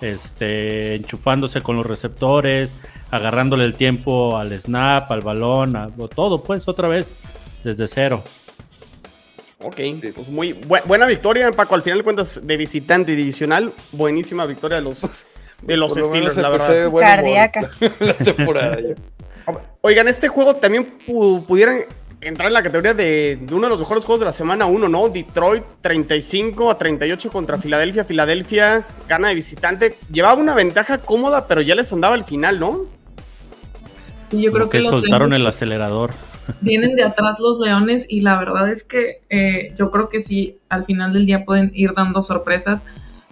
[0.00, 2.76] este, enchufándose con los receptores,
[3.10, 7.14] agarrándole el tiempo al snap, al balón, a, todo, pues otra vez
[7.62, 8.22] desde cero.
[9.64, 9.76] Ok,
[10.14, 11.74] pues muy buena victoria, Paco.
[11.74, 15.00] Al final de cuentas, de visitante y divisional, buenísima victoria de los,
[15.62, 16.92] de los Steelers, la verdad.
[16.98, 17.70] Cardíaca.
[17.98, 18.78] la temporada
[19.80, 20.98] Oigan, este juego también
[21.46, 21.80] pudieran
[22.20, 25.08] entrar en la categoría de, uno de los mejores juegos de la semana 1, ¿no?
[25.08, 28.04] Detroit 35 a 38 contra Filadelfia.
[28.04, 29.96] Filadelfia gana de visitante.
[30.12, 32.86] Llevaba una ventaja cómoda, pero ya les andaba al final, ¿no?
[34.22, 36.12] Sí, yo creo que, soltaron el acelerador
[36.60, 40.58] vienen de atrás los Leones y la verdad es que eh, yo creo que sí,
[40.68, 42.82] al final del día pueden ir dando sorpresas.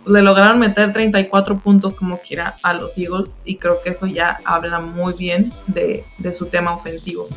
[0.07, 4.41] Le lograron meter 34 puntos como quiera a los Eagles y creo que eso ya
[4.45, 7.29] habla muy bien de, su tema ofensivo.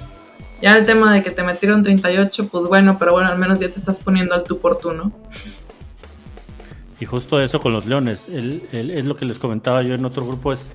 [0.62, 3.70] Ya el tema de que te metieron 38, pues bueno, pero bueno, al menos ya
[3.70, 5.12] te estás poniendo al tú por tú, ¿no?
[7.00, 10.54] Y justo eso con los Leones, es lo que les comentaba yo en otro grupo,
[10.54, 10.72] es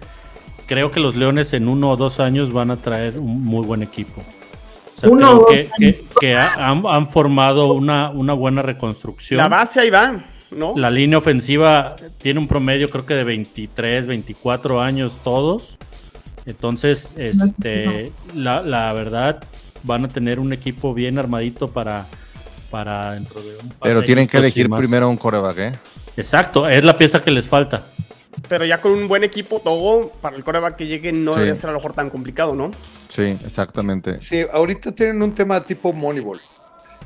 [0.66, 3.82] creo que los Leones en uno o dos años van a traer un muy buen
[3.82, 4.22] equipo
[5.00, 5.46] creo
[6.20, 9.38] que, han, formado una, una, buena reconstrucción.
[9.38, 10.74] La base ahí va, ¿no?
[10.76, 15.78] La línea ofensiva tiene un promedio, creo que de 23, 24 años todos.
[16.46, 19.44] Entonces, este, la, la verdad,
[19.82, 22.06] van a tener un equipo bien armadito para,
[22.70, 25.72] para dentro de un Pero tienen que elegir primero un coreback, ¿eh?
[26.16, 27.84] Exacto, es la pieza que les falta.
[28.48, 31.70] Pero ya con un buen equipo, todo para el coreback que llegue no debe ser
[31.70, 32.70] a lo mejor tan complicado, ¿no?
[33.08, 34.18] Sí, exactamente.
[34.20, 36.40] Sí, ahorita tienen un tema tipo Moneyball.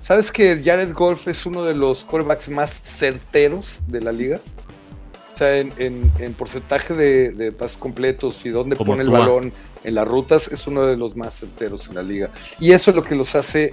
[0.02, 4.40] ¿Sabes que Jared Golf es uno de los quarterbacks más certeros de la liga?
[5.34, 10.48] O sea, en, porcentaje de, pasos completos y dónde pone el balón en las rutas,
[10.48, 12.30] es uno de los más certeros en la liga.
[12.60, 13.72] Y eso es lo que los hace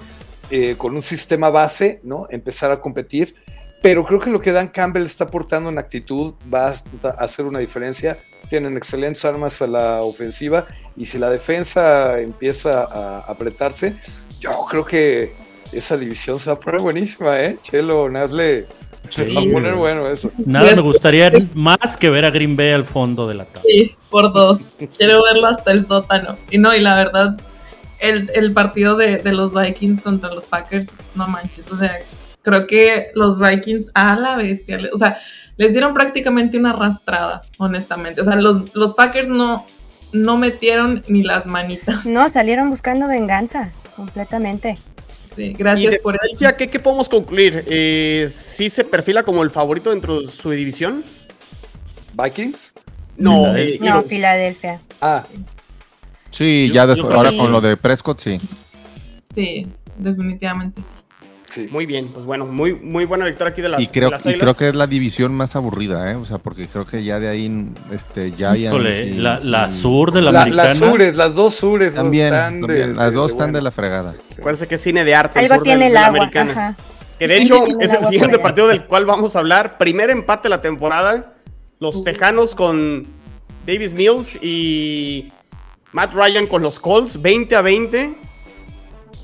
[0.50, 2.28] eh, con un sistema base, ¿no?
[2.30, 3.36] Empezar a competir.
[3.82, 7.60] Pero creo que lo que Dan Campbell está aportando en actitud va a hacer una
[7.60, 8.20] diferencia
[8.52, 10.66] tienen excelentes armas a la ofensiva
[10.98, 13.96] y si la defensa empieza a apretarse,
[14.42, 15.34] yo creo que
[15.72, 17.58] esa división se va a poner buenísima, ¿eh?
[17.64, 18.68] Chelo, Nazle,
[19.08, 20.32] Se va a poner bueno eso.
[20.46, 23.62] Nada me gustaría más que ver a Green Bay al fondo de la tabla.
[23.66, 24.60] Sí, por dos.
[24.98, 26.38] Quiero verlo hasta el sótano.
[26.50, 27.40] Y no, y la verdad,
[28.00, 31.72] el, el partido de, de, los Vikings contra los Packers, no manches.
[31.72, 31.94] O sea,
[32.42, 35.18] creo que los Vikings a la bestia, o sea,
[35.58, 38.22] les dieron prácticamente una arrastrada, honestamente.
[38.22, 39.66] O sea, los, los Packers no,
[40.12, 42.06] no metieron ni las manitas.
[42.06, 44.80] No, salieron buscando venganza, completamente.
[45.36, 46.56] Sí, gracias por eso.
[46.58, 47.64] ¿qué, ¿qué, podemos concluir?
[47.68, 51.06] Eh, ¿Sí se perfila como el favorito dentro de su división?
[52.14, 52.74] ¿Vikings?
[53.18, 54.82] No, eh, no Filadelfia.
[55.00, 55.26] Ah.
[56.32, 58.40] Sí, ya después, ahora con lo de Prescott, sí.
[59.34, 60.90] Sí, definitivamente sí.
[61.72, 64.56] Muy bien, pues bueno, muy, muy buena victoria aquí de las Y creo, y creo
[64.56, 66.16] que es la división más aburrida, ¿eh?
[66.16, 68.70] O sea, porque creo que ya de ahí, este, ya hay...
[69.18, 70.70] la, la sur de la, la americana.
[70.70, 74.16] Las sures, las dos sures también, están también, las dos están de la fregada.
[74.38, 75.40] Acuérdense que es cine de arte.
[75.40, 76.76] Algo tiene el agua, ajá.
[77.20, 79.78] Que de hecho es el siguiente partido del cual vamos a hablar.
[79.78, 81.34] Primer empate de la temporada.
[81.80, 83.06] Los Tejanos con
[83.68, 85.32] Davis Mills y
[85.92, 88.16] Matt Ryan con los Colts, 20 a 20.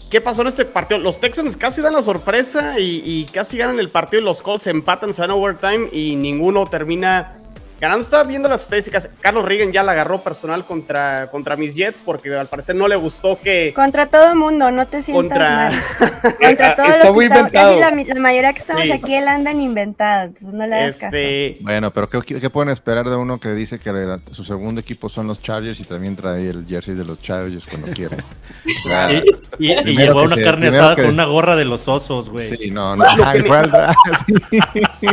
[0.09, 0.99] ¿Qué pasó en este partido?
[1.01, 4.23] Los Texans casi dan la sorpresa y, casi ganan el partido.
[4.23, 7.39] Los Colts empatan, se van a overtime y ninguno termina
[7.79, 8.03] ganando.
[8.03, 9.09] Estaba viendo las estadísticas.
[9.21, 12.95] Carlos Reagan ya la agarró personal contra, contra mis Jets porque al parecer no le
[12.95, 13.73] gustó que.
[13.75, 15.73] Contra todo el mundo, no te sientas mal.
[16.41, 17.51] contra todos los que estamos.
[17.51, 20.27] Casi la, mayoría que estamos aquí, él andan inventadas.
[20.27, 21.15] Entonces no le das caso.
[21.17, 25.27] Este, bueno, pero ¿qué, pueden esperar de uno que dice que su segundo equipo son
[25.27, 28.17] los Chargers y también trae el jersey de los Chargers cuando quiera?
[29.59, 32.49] y, llevó una carne asada con una gorra de los osos, güey.
[32.49, 33.05] Sí, no, no.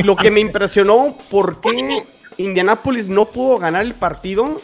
[0.04, 2.04] Lo, que me, impresionó, ¿por qué
[2.38, 4.60] Indianapolis no pudo ganar el partido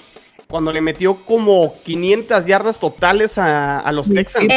[0.51, 4.53] cuando le metió como 500 yardas totales a, los Texans.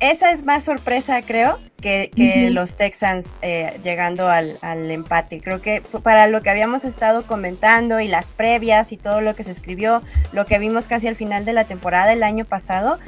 [0.00, 2.10] Esa, es más sorpresa, creo, que,
[2.50, 4.56] los Texans eh, llegando al,
[4.90, 5.40] empate.
[5.40, 9.44] Creo que para lo que habíamos estado comentando y las previas y todo lo que
[9.44, 12.98] se escribió, lo que vimos casi al final de la temporada el año pasado,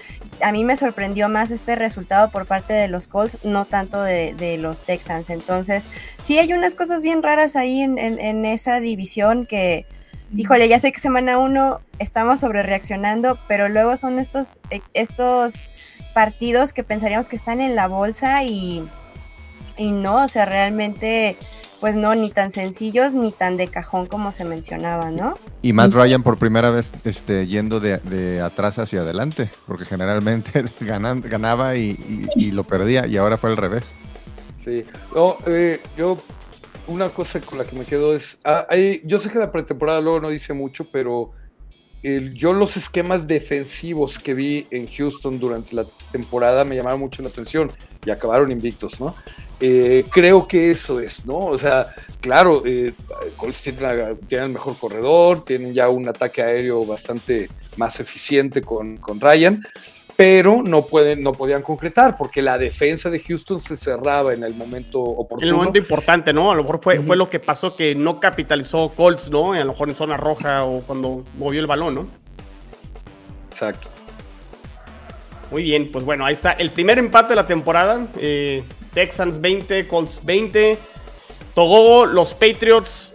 [0.43, 4.59] a mí me sorprendió más este resultado por parte de los Colts, no tanto de,
[4.59, 5.31] los Texans.
[5.31, 5.89] Entonces,
[6.19, 9.87] sí hay unas cosas bien raras ahí en esa división que
[10.35, 15.65] híjole, ya sé que semana uno estamos sobre reaccionando, pero luego son estos, eh, estos
[16.15, 18.89] partidos que pensaríamos que están en la bolsa y,
[19.77, 21.37] y no, o sea, realmente,
[21.81, 25.39] pues no, ni tan sencillos ni tan de cajón como se mencionaba, ¿no?
[25.63, 31.77] Y Matt Ryan por primera vez este, yendo de, atrás hacia adelante, porque generalmente ganaba
[31.77, 31.97] y,
[32.53, 33.95] lo perdía y ahora fue al revés.
[34.65, 36.19] Sí, no, eh, yo
[36.89, 38.67] una cosa con la que me quedo es, ah,
[39.05, 41.33] yo sé que la pretemporada luego no dice mucho, pero
[42.03, 47.29] yo los esquemas defensivos que vi en Houston durante la temporada me llamaron mucho la
[47.29, 47.73] atención
[48.07, 49.15] y acabaron invictos, ¿no?
[49.59, 51.39] Eh, creo que eso es, ¿no?
[51.39, 52.95] O sea, claro, eh,
[54.29, 59.61] tienen, el mejor corredor, tienen ya un ataque aéreo bastante más eficiente con, con Ryan,
[60.19, 64.53] pero no, pueden, no podían concretar porque la defensa de Houston se cerraba en el
[64.53, 65.43] momento oportuno.
[65.43, 66.51] En el momento importante, ¿no?
[66.51, 69.53] A lo mejor fue, fue lo que pasó que no capitalizó Colts, ¿no?
[69.53, 72.09] A lo mejor en zona roja o cuando movió el balón, ¿no?
[73.49, 73.87] Exacto.
[75.53, 78.05] Muy bien, pues bueno, ahí está el primer empate de la temporada.
[78.17, 80.79] Eh, Texans 20, Colts 20.
[81.55, 83.08] Togo, los Patriots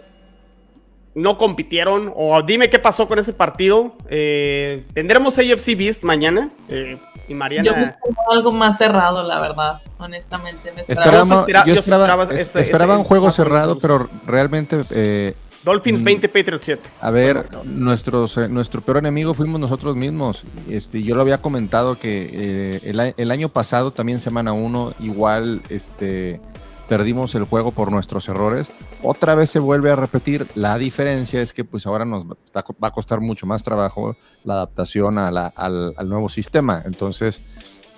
[1.14, 2.12] no compitieron.
[2.14, 3.94] O dime qué pasó con ese partido.
[4.08, 6.50] Eh, tendremos AFC Beast mañana.
[6.68, 7.64] Eh, y Mariana.
[7.64, 7.94] Yo me
[8.30, 10.72] algo más cerrado, la verdad, honestamente.
[10.72, 11.24] Me esperaba,
[11.66, 14.84] yo esperaba, este, esperaba un juego cerrado, pero realmente.
[14.90, 16.82] Eh, Dolphins 20, mm, Patriots 7.
[17.00, 20.44] A ver, nuestros, nuestro peor enemigo fuimos nosotros mismos.
[20.68, 26.42] Este, yo lo había comentado que el, el, año pasado, también semana 1, igual este,
[26.88, 28.70] perdimos el juego por nuestros errores.
[29.02, 30.46] Otra vez se vuelve a repetir.
[30.54, 35.18] La diferencia es que pues ahora nos va a costar mucho más trabajo la adaptación
[35.18, 36.82] al, nuevo sistema.
[36.84, 37.40] Entonces,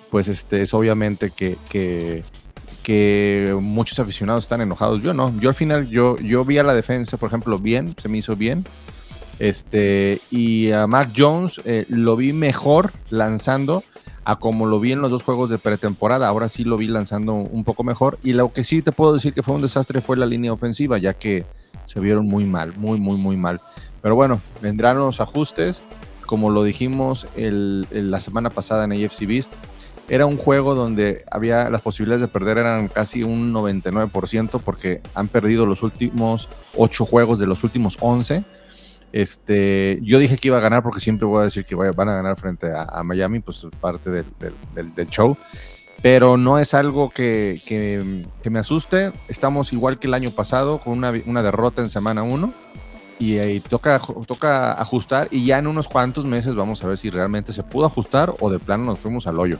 [0.09, 2.23] pues este es obviamente que, que,
[3.59, 5.01] muchos aficionados están enojados.
[5.03, 5.37] Yo no.
[5.39, 8.35] Yo al final, yo, yo vi a la defensa, por ejemplo, bien, se me hizo
[8.35, 8.63] bien.
[9.39, 13.83] Este, y a Mac Jones eh, lo vi mejor lanzando
[14.27, 16.27] a como lo vi en los dos juegos de pretemporada.
[16.27, 18.19] Ahora sí lo vi lanzando un poco mejor.
[18.23, 20.97] Y lo que sí te puedo decir que fue un desastre fue la línea ofensiva,
[20.97, 21.45] ya que
[21.85, 23.61] se vieron muy mal, muy, muy, muy mal.
[24.01, 25.81] Pero bueno, vendrán los ajustes.
[26.25, 29.53] Como lo dijimos la semana pasada en AFC Beast,
[30.09, 35.29] era un juego donde había las posibilidades de perder eran casi un 99% porque han
[35.29, 38.43] perdido los últimos 8 juegos de los últimos 11
[39.11, 42.15] este, yo dije que iba a ganar porque siempre voy a decir que van a
[42.15, 44.25] ganar frente a, Miami, pues es parte del,
[45.09, 45.37] show.
[46.01, 47.61] pero no es algo que,
[48.49, 49.13] me asuste.
[49.27, 52.53] Estamos igual que el año pasado, con una, derrota en semana 1.
[53.19, 57.63] Y, toca ajustar y ya en unos cuantos meses vamos a ver si realmente se
[57.63, 59.57] pudo ajustar o de plano nos fuimos al hoyo.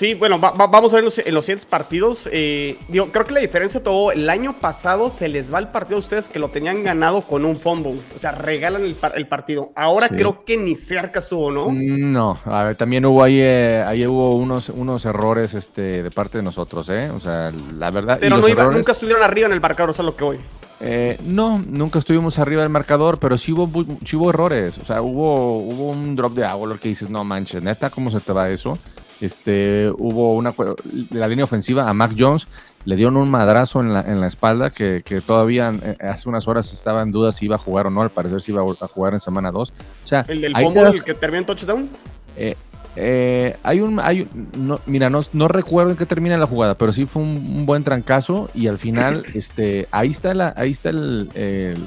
[0.00, 2.26] Sí, bueno, vamos a ver en los, siguientes partidos.
[2.32, 6.00] Eh, creo que la diferencia todo, el año pasado se les va el partido a
[6.00, 8.00] ustedes que lo tenían ganado con un fumble.
[8.16, 9.72] O sea, regalan el, partido.
[9.76, 11.68] Ahora creo que ni cerca estuvo, ¿no?
[11.68, 16.10] Mm, no, a ver, también hubo ahí, eh, ahí hubo unos, unos errores este, de
[16.10, 17.10] parte de nosotros, ¿eh?
[17.10, 18.16] O sea, la verdad.
[18.18, 20.38] Pero no nunca estuvieron arriba en el marcador, eso es lo que voy.
[20.80, 23.68] Eh, no, nunca estuvimos arriba del marcador, pero sí hubo,
[24.02, 24.78] sí hubo errores.
[24.78, 28.10] O sea, hubo, hubo un drop de agua, lo que dices, no manches, neta, ¿cómo
[28.10, 28.78] se te va eso?
[29.20, 32.48] Este, hubo una de la línea ofensiva a Mac Jones,
[32.86, 36.72] le dieron un madrazo en la, en la espalda que, todavía eh, hace unas horas
[36.72, 39.12] estaba en duda si iba a jugar o no, al parecer si iba a jugar
[39.12, 39.72] en semana 2.
[40.04, 41.90] O sea, ¿El del el que termina en touchdown?
[42.36, 42.56] Eh,
[42.96, 46.92] eh, hay un, hay no, mira, no, no, recuerdo en qué termina la jugada, pero
[46.92, 51.28] sí fue un, buen trancazo y al final, este, ahí está la, ahí está el,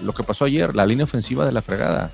[0.03, 2.11] lo que pasó ayer, la línea ofensiva de la fregada.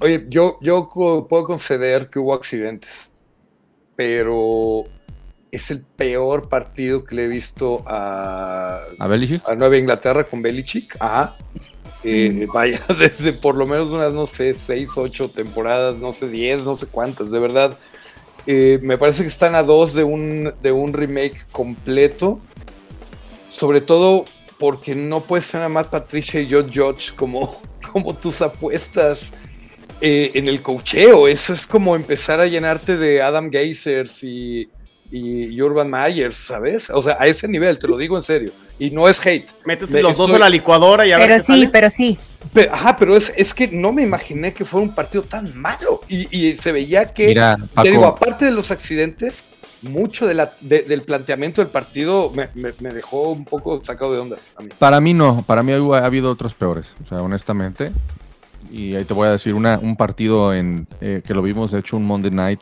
[0.00, 3.10] Oye, yo, yo puedo conceder que hubo accidentes
[3.96, 4.84] pero
[5.50, 9.48] es el peor partido que le he visto a, ¿A, Belichick?
[9.48, 10.96] a Nueva Inglaterra con Belichick.
[11.00, 11.34] Ajá.
[12.04, 16.62] Eh, vaya, desde por lo menos unas, no sé, seis, ocho temporadas, no sé, diez,
[16.62, 17.76] no sé cuántas, de verdad.
[18.46, 22.38] Eh, me parece que están a dos de un, de un remake completo.
[23.50, 24.26] Sobre todo
[24.58, 27.60] porque no puedes tener a Matt Patricia y Joe Judge como,
[27.92, 29.32] como tus apuestas
[30.00, 31.26] eh, en el cocheo.
[31.26, 34.68] Eso es como empezar a llenarte de Adam Geisers y,
[35.60, 36.90] Urban Myers, ¿sabes?
[36.90, 38.52] O sea, a ese nivel, te lo digo en serio.
[38.78, 39.48] Y no es hate.
[39.64, 42.18] Metes los dos a la licuadora y a Pero sí, pero sí.
[42.70, 46.02] ajá, pero es, es, que no me imaginé que fuera un partido tan malo.
[46.08, 47.34] Y, se veía que,
[47.82, 49.44] te digo, aparte de los accidentes,
[49.80, 54.36] mucho de la, del planteamiento del partido me, me, dejó un poco sacado de onda.
[54.78, 57.92] Para mí no, para mí ha habido otros peores, o sea, honestamente
[58.70, 61.80] y ahí te voy a decir una, un partido en, eh, que lo vimos, de
[61.80, 62.60] hecho, un Monday Night.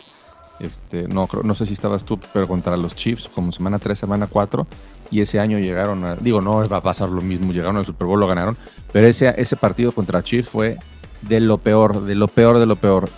[0.60, 4.26] Este, no, no sé si estabas tú, pero contra los Chiefs, como semana 3, semana
[4.26, 4.66] 4.
[5.10, 6.16] Y ese año llegaron a.
[6.16, 8.56] Digo, no va a pasar lo mismo, llegaron al Super Bowl, lo ganaron.
[8.92, 10.78] Pero ese, ese partido contra Chiefs fue
[11.22, 13.08] de lo peor, de lo peor, de lo peor.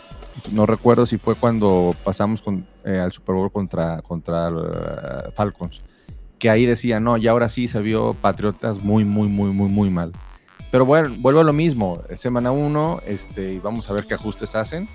[0.53, 5.83] No recuerdo si fue cuando pasamos con, eh, al Super Bowl contra, contra uh, Falcons.
[6.39, 9.91] Que ahí decía, no, y ahora sí se vio Patriotas muy, muy, muy, muy, muy
[9.91, 10.13] mal.
[10.77, 12.03] Pero bueno, vuelvo a lo mismo.
[12.17, 14.87] semana uno este, y vamos a ver qué ajustes hacen.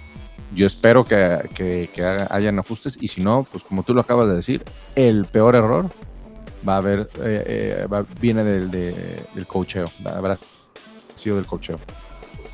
[0.53, 1.89] Yo espero que, que,
[2.29, 4.63] hayan ajustes y si no, pues como tú lo acabas de decir,
[4.93, 5.89] el peor error
[6.69, 10.37] va a haber, eh, eh, viene del, del cocheo, habrá
[11.15, 11.79] sido del cocheo.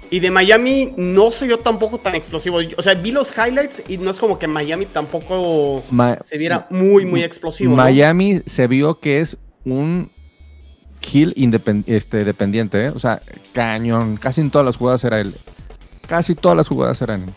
[0.09, 2.59] Y de Miami no se vio tampoco tan explosivo.
[2.77, 5.83] O sea, vi los highlights y no es como que Miami tampoco
[6.21, 7.75] se viera muy, muy explosivo.
[7.75, 10.11] Miami se vio que es un
[11.01, 11.33] Hill
[11.85, 12.89] este, dependiente, ¿eh?
[12.89, 13.21] o sea,
[13.53, 14.17] cañón.
[14.17, 15.35] Casi en todas las jugadas era él.
[16.07, 17.33] Casi todas las jugadas eran él.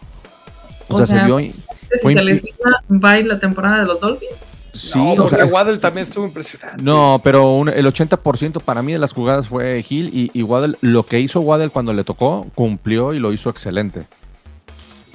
[0.89, 1.39] O, sea, se vio.
[1.39, 4.33] Si se les iba la temporada de los Dolphins.
[4.73, 6.81] Sí, o sea, Waddle también estuvo impresionante.
[6.81, 11.05] No, pero el 80% para mí de las jugadas fue Hill y, y Waddle, lo
[11.05, 14.05] que hizo Waddle cuando le tocó, cumplió y lo hizo excelente.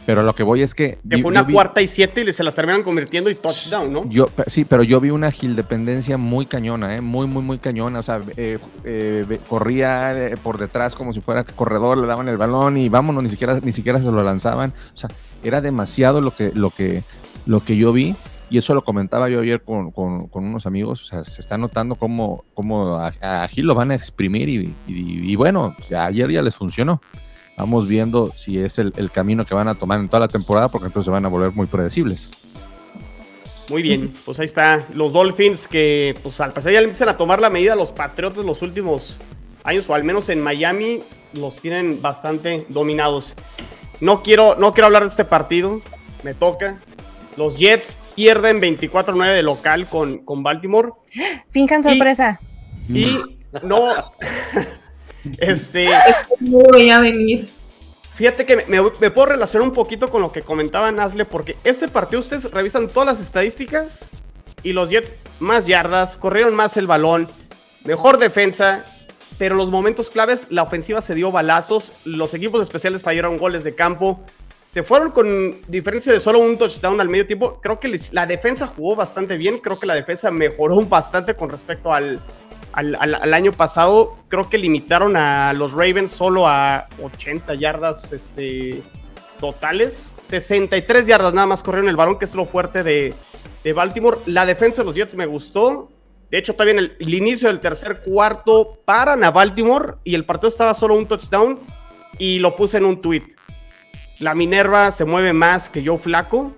[0.06, 1.00] Pero lo que voy es que.
[1.10, 4.08] Que fue una cuarta y siete y se las terminan convirtiendo y touchdown, ¿no?
[4.10, 7.02] Yo, sí, pero yo vi una dependencia muy cañona, ¿eh?
[7.02, 8.00] Muy, muy, muy cañona.
[8.00, 12.38] O sea, eh, eh, corría eh, por detrás como si fuera corredor, le daban el
[12.38, 14.74] balón y vámonos, ni siquiera, ni siquiera se lo lanzaban.
[14.94, 15.10] O sea,
[15.44, 17.04] era demasiado lo que, lo que,
[17.46, 18.16] lo que yo vi.
[18.48, 21.04] Y eso lo comentaba yo ayer con, con, unos amigos.
[21.04, 25.36] O sea, se está notando cómo, cómo a, Gil lo van a exprimir y, y,
[25.36, 27.02] bueno, ayer ya les funcionó
[27.58, 30.88] vamos viendo si es el, camino que van a tomar en toda la temporada, porque
[30.88, 32.30] entonces van a volver muy predecibles.
[33.70, 34.84] Muy bien, pues ahí está.
[34.94, 38.46] Los Dolphins que, pues al pasar ya le empiezan a tomar la medida los Patriotas
[38.46, 39.18] los últimos
[39.64, 41.02] años, o al menos en Miami,
[41.34, 43.34] los tienen bastante dominados.
[44.02, 45.82] No quiero, no quiero hablar de este partido,
[46.24, 46.78] me toca.
[47.38, 50.92] Los Jets pierden 24-9 de local con, con Baltimore.
[51.50, 52.40] Finjan sorpresa.
[52.88, 53.18] y
[53.64, 53.88] no.
[55.38, 55.88] Este.
[56.40, 57.52] No voy a venir.
[58.16, 62.22] Fíjate que me, puedo relacionar un poquito con lo que comentaba Nasle, porque este partido
[62.22, 64.12] ustedes revisan todas las estadísticas
[64.64, 67.30] y los Jets más yardas, corrieron más el balón,
[67.84, 68.86] mejor defensa,
[69.38, 73.76] pero los momentos claves, la ofensiva se dio balazos, los equipos especiales fallaron goles de
[73.76, 74.22] campo,
[74.66, 77.60] se fueron con diferencia de solo un touchdown al medio tiempo.
[77.62, 81.94] Creo que la defensa jugó bastante bien, creo que la defensa mejoró bastante con respecto
[81.94, 82.20] al,
[82.76, 88.84] al, año pasado creo que limitaron a los Ravens solo a 80 yardas este,
[89.40, 90.12] totales.
[90.28, 93.14] 63 yardas nada más corrieron el balón, que es lo fuerte de,
[93.74, 94.20] Baltimore.
[94.26, 95.90] La defensa de los Jets me gustó.
[96.30, 100.50] De hecho, todavía en el, inicio del tercer cuarto paran a Baltimore y el partido
[100.50, 101.60] estaba solo un touchdown
[102.20, 103.24] y lo puse en un tweet.
[104.20, 106.54] La Minerva se mueve más que yo flaco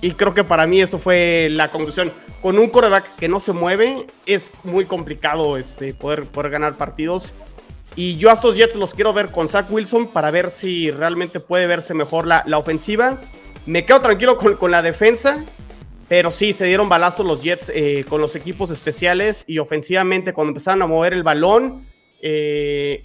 [0.00, 2.12] y creo que para mí eso fue la conclusión.
[2.40, 7.34] Con un coreback que no se mueve es muy complicado este, poder, poder ganar partidos.
[7.96, 11.40] Y yo a estos Jets los quiero ver con Zach Wilson para ver si realmente
[11.40, 13.20] puede verse mejor la, la ofensiva.
[13.66, 15.44] Me quedo tranquilo con, con la defensa.
[16.08, 20.52] Pero sí, se dieron balazos los Jets eh, con los equipos especiales y ofensivamente cuando
[20.52, 21.86] empezaron a mover el balón,
[22.22, 23.04] eh,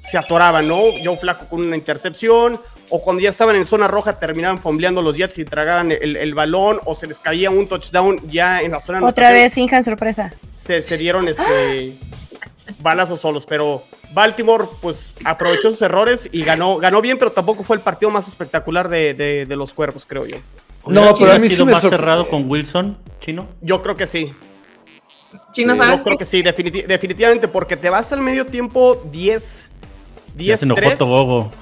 [0.00, 0.98] se atoraban, ¿no?
[1.02, 5.16] Yo flaco con una intercepción, o cuando ya estaban en zona roja terminaban fombleando los
[5.16, 9.04] Jets y tragaban el, balón, o se les caía un touchdown ya en la zona.
[9.04, 10.34] Otra vez, finjan sorpresa.
[10.54, 11.96] Se, se dieron este,
[12.80, 17.76] balazos solos, pero Baltimore pues aprovechó sus errores y ganó, ganó bien, pero tampoco fue
[17.76, 20.36] el partido más espectacular de, de los cuervos, creo yo.
[20.86, 23.48] No, pero a mí sido más cerrado con Wilson, Chino?
[23.60, 24.32] Yo creo que sí.
[25.52, 25.98] Chino, ¿sabes?
[25.98, 29.70] Yo creo que sí, definitivamente, porque te vas al medio tiempo 10
[30.34, 31.52] 10 3 Bobo.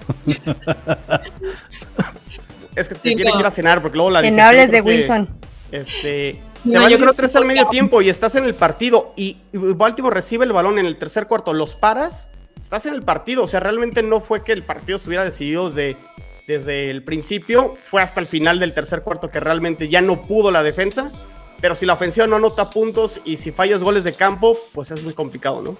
[2.76, 4.80] es que te tiene que ir a cenar porque luego la Que no hables de
[4.80, 5.28] Wilson.
[5.70, 9.36] Este, se yo creo que es al medio tiempo y estás en el partido y
[9.52, 12.28] Baltimore recibe el balón en el tercer cuarto, los paras,
[12.60, 15.96] estás en el partido, o sea, realmente no fue que el partido estuviera decidido desde
[16.48, 20.50] desde el principio, fue hasta el final del tercer cuarto que realmente ya no pudo
[20.50, 21.12] la defensa,
[21.60, 25.04] pero si la ofensiva no anota puntos y si fallas goles de campo, pues es
[25.04, 25.76] muy complicado, ¿no?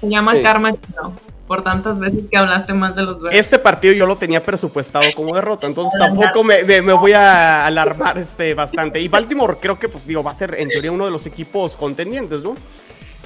[0.00, 1.16] Se llama karma chino,
[1.46, 3.40] por tantas veces que hablaste mal de los verdes.
[3.40, 8.54] Este partido yo lo tenía presupuestado como derrota, entonces tampoco me, voy a alarmar este
[8.54, 9.00] bastante.
[9.00, 11.76] Y Baltimore creo que, pues digo, va a ser en teoría uno de los equipos
[11.76, 12.56] contendientes, ¿no?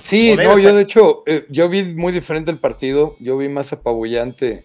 [0.02, 3.72] Sí, no, yo de hecho, eh, yo vi muy diferente el partido, yo vi más
[3.72, 4.64] apabullante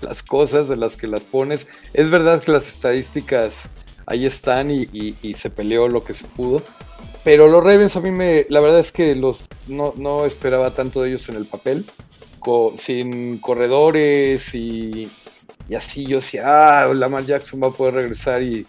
[0.00, 1.66] las cosas de las que las pones.
[1.94, 3.68] Es verdad que las estadísticas
[4.06, 6.62] ahí están y, se peleó lo que se pudo.
[7.24, 11.10] Pero los Ravens a mí me, la verdad es que los no, esperaba tanto de
[11.10, 11.86] ellos en el papel,
[12.76, 15.10] sin corredores y,
[15.76, 18.66] así yo decía, ah, Lamar Jackson va a poder regresar y,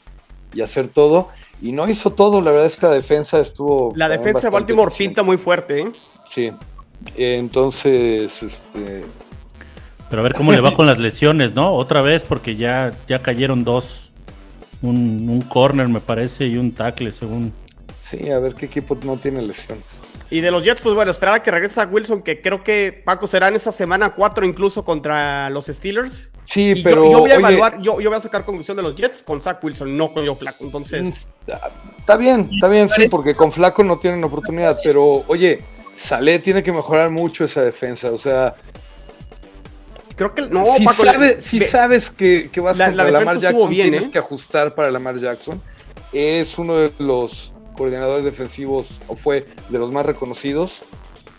[0.61, 1.29] hacer todo.
[1.61, 3.93] Y no hizo todo, la verdad es que la defensa estuvo...
[3.95, 5.91] La defensa de Baltimore pinta muy fuerte, ¿eh?
[6.29, 6.51] Sí,
[7.15, 9.03] entonces, este,
[10.13, 11.73] pero a ver cómo le va con las lesiones, ¿no?
[11.73, 14.11] Otra vez, porque ya, ya cayeron dos.
[14.83, 17.51] Un, un corner, me parece, y un tackle, según.
[18.03, 19.83] Sí, a ver qué equipo no tiene lesiones.
[20.29, 23.27] Y de los Jets, pues bueno, esperaba que regrese a Wilson, que creo que Paco
[23.27, 26.29] será en esa semana 4 incluso contra los Steelers.
[26.45, 27.09] Sí, pero.
[27.11, 29.63] Yo, voy a evaluar, yo, yo, voy a sacar conclusión de los Jets con Zach
[29.63, 30.63] Wilson, no con yo Flaco.
[30.63, 31.27] Entonces.
[31.97, 34.79] Está bien, está bien, sí, porque con Flaco no tienen oportunidad.
[34.83, 35.61] Pero, oye,
[35.95, 38.11] Salé tiene que mejorar mucho esa defensa.
[38.11, 38.55] O sea,
[40.15, 40.63] Creo que no,
[41.39, 44.11] si, sabes que, vas a contra Lamar Jackson, tienes ¿eh?
[44.11, 45.61] que ajustar para Lamar Jackson.
[46.11, 50.83] Es uno de los coordinadores defensivos, o fue de los más reconocidos.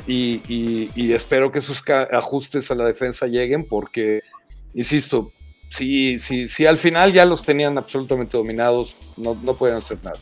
[0.07, 1.83] Y, espero que esos
[2.13, 4.23] ajustes a la defensa lleguen, porque,
[4.75, 5.33] insisto,
[5.71, 10.19] si, si, si al final ya los tenían absolutamente dominados, no, no pueden hacer nada.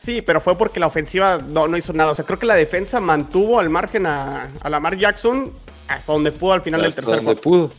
[0.00, 2.12] Sí, pero fue porque la ofensiva no, no hizo nada.
[2.12, 5.52] O sea, creo que la defensa mantuvo al margen a, a Lamar Jackson
[5.88, 7.72] hasta donde pudo al final del tercer donde pudo.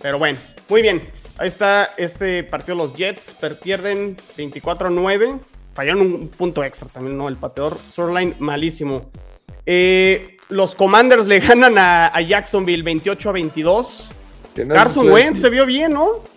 [0.00, 0.38] Pero bueno,
[0.68, 1.02] muy bien.
[1.38, 2.76] Ahí está este partido.
[2.76, 5.40] Los Jets pierden 24-9.
[5.74, 7.28] Fallaron un punto extra también, ¿no?
[7.28, 7.78] El pateador.
[7.88, 9.10] Surline malísimo.
[9.64, 14.10] Eh, los Commanders le ganan a, Jacksonville 28 22.
[14.68, 16.32] Carson Wentz se vio bien, ¿no?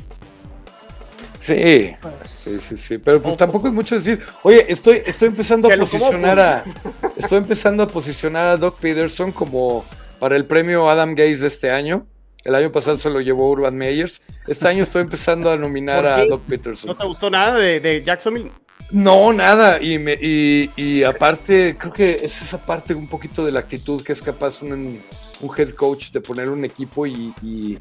[1.45, 5.77] Sí, sí, sí, sí, pero pues tampoco es mucho decir, oye, estoy, estoy empezando a
[5.77, 6.63] posicionar a,
[7.17, 9.85] estoy empezando a posicionar a Doc Peterson como
[10.17, 12.07] para el premio Adam Gates de este año.
[12.43, 14.23] El año pasado se lo llevó Urban Meyers.
[14.47, 16.87] Este año estoy empezando a nominar a Doc Peterson.
[16.87, 18.51] ¿No te gustó nada de, Jacksonville?
[18.91, 19.81] No, nada.
[19.81, 24.13] Y, me, y, aparte, creo que es esa parte un poquito de la actitud que
[24.13, 25.01] es capaz un,
[25.41, 27.77] un head coach de poner un equipo y, y,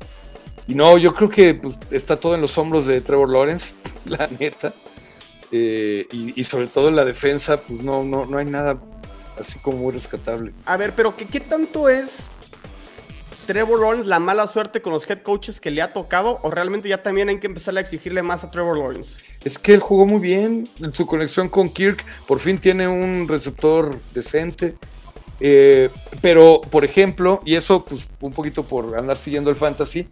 [0.68, 3.74] no, yo creo que pues, está todo en los hombros de Trevor Lawrence,
[4.06, 4.72] la neta.
[5.52, 8.78] Eh, y, sobre todo en la defensa, pues no, no, no hay nada
[9.38, 10.52] así como muy rescatable.
[10.64, 12.30] A ver, pero ¿qué, qué tanto es
[13.44, 16.88] Trevor Lawrence la mala suerte con los head coaches que le ha tocado o realmente
[16.88, 19.22] ya también hay que empezar a exigirle más a Trevor Lawrence?
[19.44, 23.28] Es que él jugó muy bien en su conexión con Kirk, por fin tiene un
[23.28, 24.74] receptor decente.
[25.40, 25.90] Eh,
[26.20, 30.06] pero, por ejemplo, y eso pues un poquito por andar siguiendo el fantasy,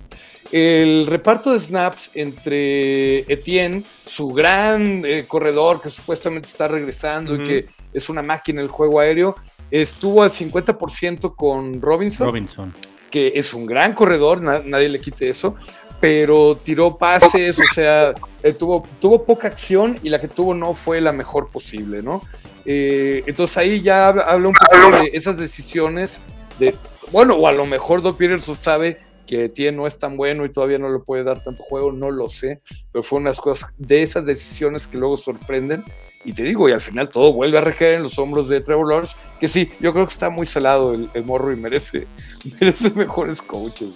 [0.50, 7.46] el reparto de snaps entre Etienne, su gran eh, corredor que supuestamente está regresando y
[7.46, 9.36] que es una máquina el juego aéreo,
[9.70, 12.26] estuvo al 50% con Robinson.
[12.26, 15.54] Robinson que es un gran corredor, nadie le quite eso,
[16.00, 20.74] pero tiró pases, o sea, eh, tuvo, tuvo poca acción y la que tuvo no
[20.74, 22.22] fue la mejor posible, ¿no?
[22.64, 26.20] Eh, entonces ahí ya habla, un poco de esas decisiones
[26.58, 26.74] de,
[27.12, 30.52] bueno, o a lo mejor Doc Peterson sabe que tiene no es tan bueno y
[30.52, 32.60] todavía no le puede dar tanto juego, no lo sé,
[32.92, 35.84] pero fue unas cosas de esas decisiones que luego sorprenden
[36.24, 38.88] y te digo, y al final todo vuelve a recaer en los hombros de Trevor
[38.88, 42.06] Lawrence, que sí, yo creo que está muy salado el, el morro y merece,
[42.60, 43.90] merece mejores coaches.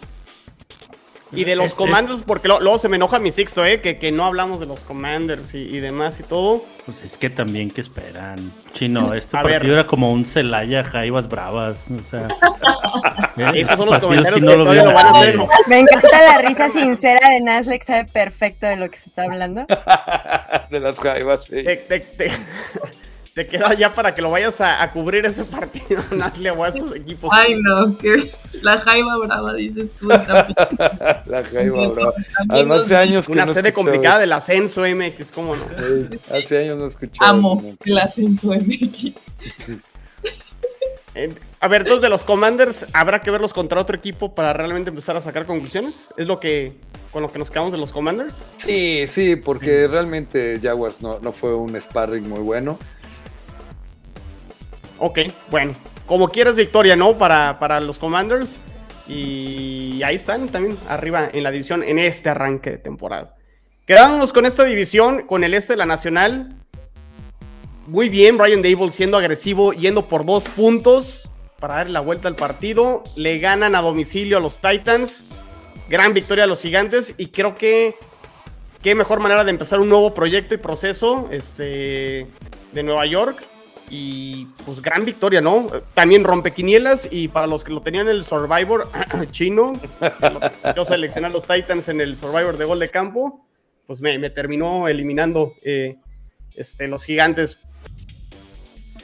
[1.33, 3.81] Y de los comandos, porque luego se me enoja mi sixto, ¿eh?
[3.81, 6.65] Que, que no hablamos de los commanders y, demás y todo.
[6.85, 8.53] Pues es que también que esperan.
[8.73, 11.89] Chino, este partido era como un Celaya Jaivas Bravas.
[11.91, 12.29] O sea.
[13.55, 15.39] Esos son los comentarios que todavía lo van a hacer.
[15.67, 19.67] Me encanta la risa sincera de Naslex, sabe perfecto de lo que se está hablando.
[20.71, 22.31] de las Jaivas, sí te
[23.45, 27.31] queda ya para que lo vayas a, cubrir ese partido, Nazle, o a esos equipos.
[27.33, 28.31] Ay, no, que
[28.63, 30.09] la Jaiba Brava, dices tú.
[30.09, 32.15] la Jaiba Brava.
[32.49, 35.65] Además, hace años que Una sede complicada del ascenso MX, ¿cómo no?
[36.31, 37.19] hace años no escuché.
[37.21, 39.13] Amo el ascenso MX.
[41.61, 45.17] A ver, dos de los Commanders, ¿habrá que verlos contra otro equipo para realmente empezar
[45.17, 46.13] a sacar conclusiones?
[46.17, 46.75] ¿Es lo que
[47.11, 48.45] con lo que nos quedamos de los Commanders?
[48.59, 52.79] Sí, sí, porque realmente Jaguars no, no fue un sparring muy bueno.
[54.99, 55.21] Ok,
[55.51, 55.75] bueno.
[56.07, 57.19] Como quieras victoria, ¿no?
[57.19, 58.59] Para, para los Commanders.
[59.09, 63.37] Y ahí están también arriba en la división en este arranque de temporada.
[63.87, 66.57] Quedándonos con esta división, con el este de la Nacional.
[67.87, 71.29] Muy bien, Brian Dable siendo agresivo, yendo por dos puntos
[71.61, 73.05] para dar la vuelta al partido.
[73.15, 75.25] Le ganan a domicilio a los Titans.
[75.89, 77.15] Gran victoria a los Gigantes.
[77.17, 77.95] Y creo que
[78.83, 82.27] qué mejor manera de empezar un nuevo proyecto y proceso este,
[82.73, 83.45] de Nueva York
[83.89, 85.69] y pues gran victoria, ¿no?
[85.95, 88.89] También rompe quinielas y para los que lo tenían en el Survivor
[89.31, 89.75] chino,
[90.75, 93.47] yo seleccioné a los Titans en el Survivor de gol de campo,
[93.87, 95.97] pues me, terminó eliminando eh,
[96.55, 97.61] este, los gigantes.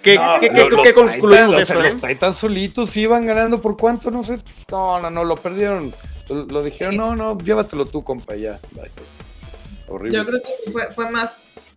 [0.03, 1.81] ¿Qué, qué, concluimos de eso?
[1.81, 4.41] Los Titans solitos iban ganando por cuánto, no sé.
[4.71, 5.95] No, no, no, lo perdieron.
[6.29, 8.59] Lo, dijeron, no, no, llévatelo tú, compa, ya.
[9.87, 10.17] Horrible.
[10.17, 11.31] Yo creo que fue, fue más,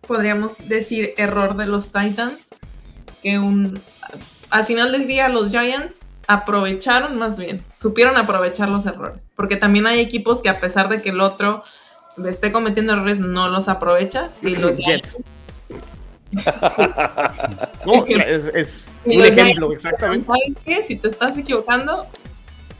[0.06, 2.48] podríamos decir, error de los Titans
[3.24, 3.80] un...
[4.50, 5.98] Al final del día los Giants
[6.28, 11.00] aprovecharon más bien, supieron aprovechar los errores, porque también hay equipos que a pesar de
[11.00, 11.62] que el otro
[12.28, 15.18] esté cometiendo errores, no los aprovechas y los Jets.
[18.54, 20.26] es, un ejemplo, exactamente.
[20.26, 20.82] ¿Sabes qué?
[20.84, 22.06] Si te estás equivocando,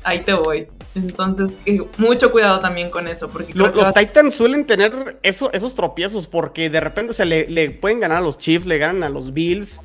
[0.03, 0.69] ahí te voy.
[0.95, 1.53] Entonces,
[1.99, 3.29] mucho cuidado también con eso.
[3.29, 8.01] Porque los Titans suelen tener eso, esos tropiezos porque de repente, o le, le, pueden
[8.01, 9.81] ganar a los Chiefs, le ganan a los Bills,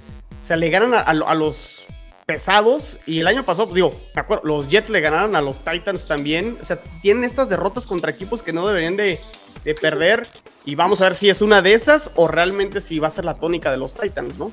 [0.51, 1.85] sea, le ganan a, los
[2.25, 2.99] pesados.
[3.05, 6.57] Y el año pasado, digo, me acuerdo, los Jets le ganaron a los Titans también.
[6.61, 9.21] O sea, tienen estas derrotas contra equipos que no deberían de,
[9.79, 10.27] perder.
[10.65, 13.23] Y vamos a ver si es una de esas o realmente si va a ser
[13.23, 14.51] la tónica de los Titans, ¿no?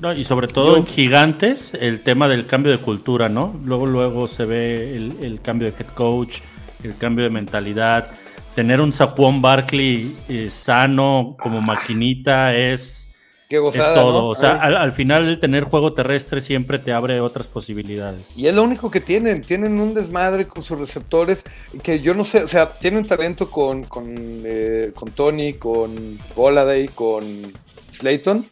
[0.00, 3.58] No, y sobre todo en gigantes, el tema del cambio de cultura, ¿no?
[3.64, 6.40] Luego, luego se ve el, cambio de head coach,
[6.84, 8.10] el cambio de mentalidad.
[8.54, 13.13] Tener un Saquon Barkley eh, sano como maquinita es
[13.56, 14.26] es todo.
[14.26, 18.26] O sea, al, final el tener juego terrestre siempre te abre otras posibilidades.
[18.36, 19.42] Y es lo único que tienen.
[19.42, 21.44] Tienen un desmadre con sus receptores
[21.82, 26.88] que yo no sé, o sea, tienen talento con, con, eh, con Tony, con Goladay,
[26.88, 27.52] con
[27.90, 28.44] Slayton.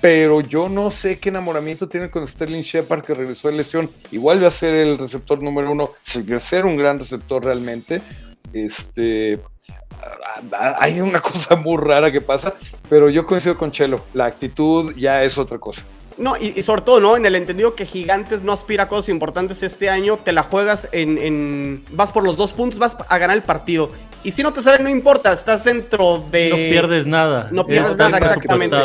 [0.00, 4.16] Pero yo no sé qué enamoramiento tiene con Sterling Shepard que regresó de lesión y
[4.16, 8.00] vuelve a ser el receptor número uno, ser un gran receptor realmente.
[8.52, 9.38] Este,
[10.78, 12.54] hay una cosa muy rara que pasa,
[12.88, 15.82] pero yo coincido con Chelo, la actitud ya es otra cosa.
[16.18, 17.16] No, y, sobre todo, ¿no?
[17.16, 20.86] En el entendido que Gigantes no aspira a cosas importantes este año, te la juegas
[20.92, 23.90] en, Vas por los dos puntos, vas a ganar el partido.
[24.22, 26.50] Y si no te sale, no importa, estás dentro de...
[26.50, 27.48] No pierdes nada.
[27.50, 28.76] No pierdes nada, exactamente.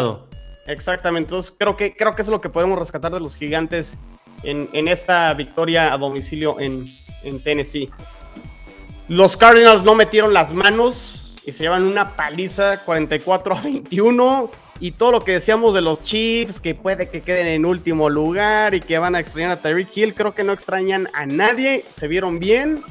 [0.66, 3.98] Exactamente, entonces creo que, creo que eso es lo que podemos rescatar de los Gigantes
[4.42, 6.88] en, en esta victoria a domicilio en,
[7.24, 7.92] en Tennessee.
[9.08, 14.52] Los Cardinals no metieron las manos y se llevan una paliza 44 a 21.
[14.80, 18.74] Y todo lo que decíamos de los Chiefs, que puede que queden en último lugar
[18.74, 21.86] y que van a extrañar a Tyreek Hill, creo que no extrañan a nadie.
[21.92, 22.84] Se vieron bien.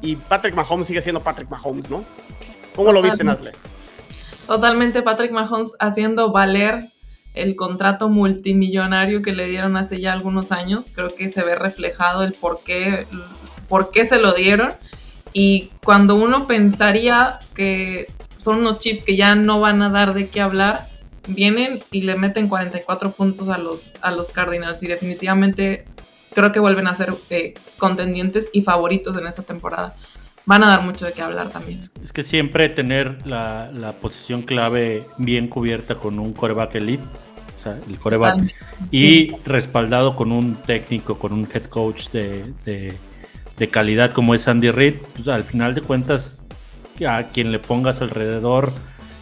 [0.00, 2.04] Y Patrick Mahomes sigue siendo Patrick Mahomes, ¿no?
[2.74, 3.52] ¿Cómo lo viste, Nasle?
[4.46, 6.92] Totalmente Patrick Mahomes haciendo valer
[7.36, 10.90] el contrato multimillonario que le dieron hace ya algunos años.
[10.92, 13.06] Creo que se ve reflejado el por qué
[13.68, 14.72] por qué se lo dieron.
[15.32, 18.06] Y cuando uno pensaría que
[18.38, 20.88] son unos chips que ya no van a dar de qué hablar,
[21.28, 24.82] vienen y le meten 44 puntos a los, a los Cardinals.
[24.82, 25.84] Y definitivamente
[26.32, 29.94] creo que vuelven a ser eh, contendientes y favoritos en esta temporada.
[30.44, 31.80] Van a dar mucho de qué hablar también.
[32.04, 37.02] Es que siempre tener la, posición clave bien cubierta con un coreback elite,
[37.70, 38.54] sea, el coreback,
[38.90, 42.52] y respaldado con un técnico, con un head coach de,
[43.56, 46.46] de, calidad como es Andy Reid, pues al final de cuentas,
[47.06, 48.72] a quien le pongas alrededor,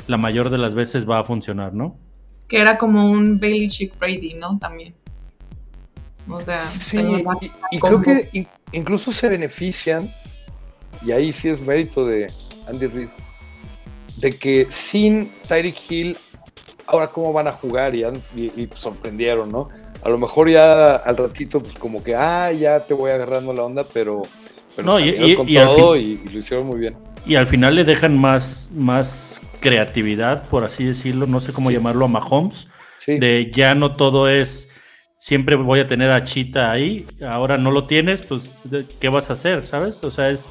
[0.07, 1.97] la mayor de las veces va a funcionar, ¿no?
[2.49, 4.59] Que era como un Bailey Chick Brady, ¿no?
[4.59, 4.95] También.
[6.29, 6.99] O sea, sí,
[7.71, 10.09] y, creo que incluso se benefician,
[11.03, 12.33] y ahí sí es mérito de
[12.67, 13.09] Andy Reid,
[14.17, 16.17] de que sin Tyreek Hill,
[16.87, 18.05] ahora cómo van a jugar y,
[18.37, 19.69] y, sorprendieron, ¿no?
[20.03, 23.63] A lo mejor ya al ratito, pues como que, ah, ya te voy agarrando la
[23.63, 24.23] onda, pero,
[24.77, 26.97] pero no, y, con todo y, lo hicieron muy bien.
[27.27, 32.05] Y al final le dejan más, más creatividad, por así decirlo, no sé cómo llamarlo,
[32.05, 32.69] a Mahomes,
[33.07, 34.69] de ya no todo es
[35.25, 38.59] siempre voy a tener a Chita ahí, ahora no lo tienes, pues
[39.01, 39.63] ¿qué vas a hacer?
[39.63, 40.05] ¿Sabes?
[40.05, 40.51] O sea, es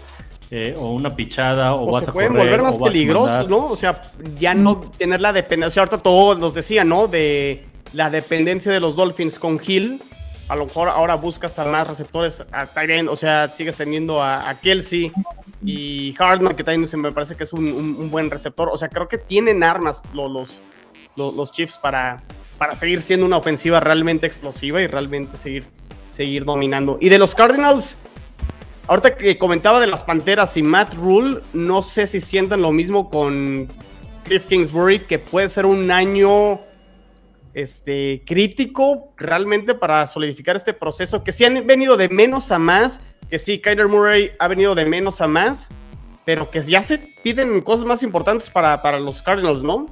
[0.55, 3.65] eh, o una pichada o, vas a pueden volver más peligrosos, ¿no?
[3.65, 7.07] O sea, ya no tener la dependencia, ahorita todos nos decía, ¿no?
[7.07, 9.99] De la dependencia de los Dolphins con Hill.
[10.49, 14.53] A lo mejor ahora buscas a más receptores a Tyrant, o sea, sigues teniendo a,
[14.61, 15.11] Kelsey
[15.65, 18.69] y Hartman, que también me parece que es un, buen receptor.
[18.71, 20.59] O sea, creo que tienen armas los,
[21.15, 22.21] los, los Chiefs para,
[22.59, 25.65] para seguir siendo una ofensiva realmente explosiva y realmente seguir,
[26.11, 26.99] seguir dominando.
[27.01, 27.97] Y de los Cardinals,
[28.87, 33.09] ahorita que comentaba de las Panteras y Matt Rule, no sé si sientan lo mismo
[33.09, 33.69] con
[34.23, 36.59] Cliff Kingsbury, que puede ser un año
[37.53, 42.99] este, crítico realmente para solidificar este proceso, que sí han venido de menos a más,
[43.29, 45.69] que sí, Kyler Murray ha venido de menos a más,
[46.25, 49.87] pero que ya se piden cosas más importantes para, para los Cardinals, ¿no?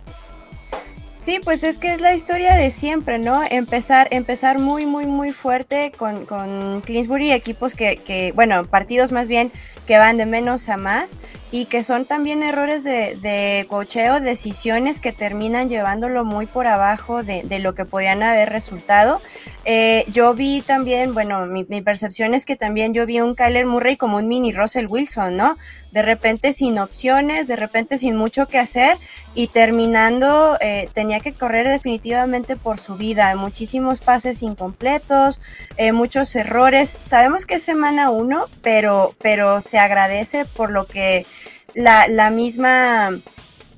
[1.22, 3.44] Sí, pues es que es la historia de siempre, ¿no?
[3.48, 9.28] Empezar, empezar muy, muy, muy fuerte con, con Clinsbury, equipos que, que, bueno, partidos más
[9.28, 9.52] bien
[9.86, 11.18] que van de menos a más
[11.52, 17.24] y que son también errores de, de cocheo, decisiones que terminan llevándolo muy por abajo
[17.24, 19.22] de, de lo que podían haber resultado.
[19.66, 23.66] Eh, yo vi también, bueno, mi, mi, percepción es que también yo vi un Kyler
[23.66, 25.58] Murray como un mini Russell Wilson, ¿no?
[25.92, 28.98] De repente sin opciones, de repente sin mucho que hacer
[29.36, 33.36] y terminando eh, tenía que correr definitivamente por su vida.
[33.36, 35.42] Muchísimos pases incompletos,
[35.76, 36.96] eh, muchos errores.
[37.00, 41.26] Sabemos que es semana uno, pero, pero se agradece por lo que
[41.74, 43.10] la, la misma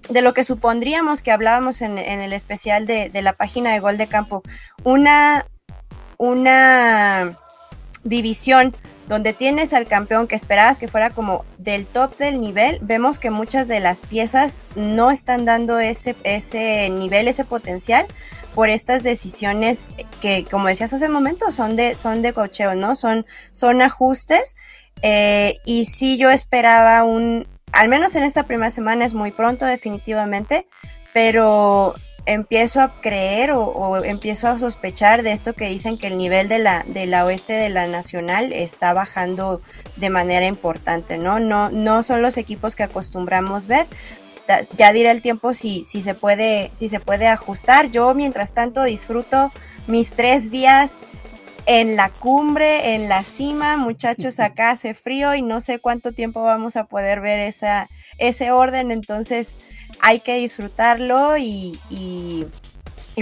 [0.10, 3.80] de lo que supondríamos que hablábamos en, en el especial de, de, la página de
[3.80, 4.44] Gol de Campo,
[4.84, 5.48] una,
[6.20, 7.36] una
[8.04, 8.76] división
[9.08, 13.30] donde tienes al campeón que esperabas que fuera como del top del nivel, vemos que
[13.30, 18.06] muchas de las piezas no están dando ese, ese nivel, ese potencial
[18.54, 19.90] por estas decisiones
[20.22, 22.96] que, como decías hace un momento, son de, son de cocheo, ¿no?
[22.96, 24.56] Son, son ajustes.
[25.02, 29.66] Eh, y sí yo esperaba un, al menos en esta primera semana es muy pronto
[29.66, 30.68] definitivamente,
[31.14, 31.96] pero
[32.26, 36.60] empiezo a creer o, empiezo a sospechar de esto que dicen que el nivel de
[36.60, 39.62] la, oeste de la nacional está bajando
[39.98, 41.40] de manera importante, ¿no?
[41.40, 43.88] No, no son los equipos que acostumbramos ver.
[44.78, 47.92] Ya dirá el tiempo si, si, se puede, si se puede ajustar.
[47.92, 49.52] Yo, mientras tanto, disfruto
[49.88, 51.02] mis tres días
[51.66, 56.42] en la cumbre, en la cima, muchachos, acá hace frío y no sé cuánto tiempo
[56.42, 59.58] vamos a poder ver esa, ese orden, entonces
[60.00, 62.46] hay que disfrutarlo y, y,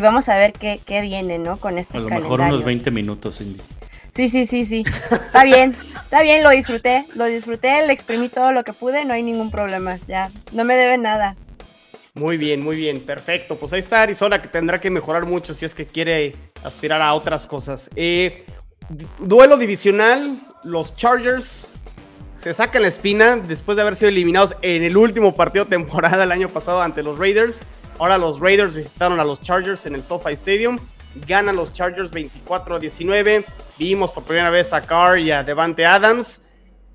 [0.02, 1.60] vamos a ver qué, qué, viene, ¿no?
[1.60, 2.26] Con estos calendarios.
[2.26, 3.62] A lo mejor unos 20 minutos, Cindy.
[4.10, 4.84] Sí, sí, sí, sí.
[5.12, 9.14] Está bien, está bien, lo disfruté, lo disfruté, le exprimí todo lo que pude, no
[9.14, 11.36] hay ningún problema, ya, no me debe nada.
[12.14, 13.58] Muy bien, muy bien, perfecto.
[13.58, 17.14] Pues ahí está Arizona que tendrá que mejorar mucho si es que quiere aspirar a
[17.14, 17.90] otras cosas.
[17.96, 18.46] Eh,
[19.20, 21.72] duelo divisional, los Chargers
[22.38, 26.24] se sacan la espina después de haber sido eliminados en el último partido de temporada
[26.24, 27.62] el año pasado ante los Raiders.
[28.00, 30.80] Ahora los Raiders visitaron a los Chargers en el SoFi Stadium.
[31.28, 33.46] Ganan los Chargers 24 a 19.
[33.78, 36.42] Vimos por primera vez a Carr y a Devante Adams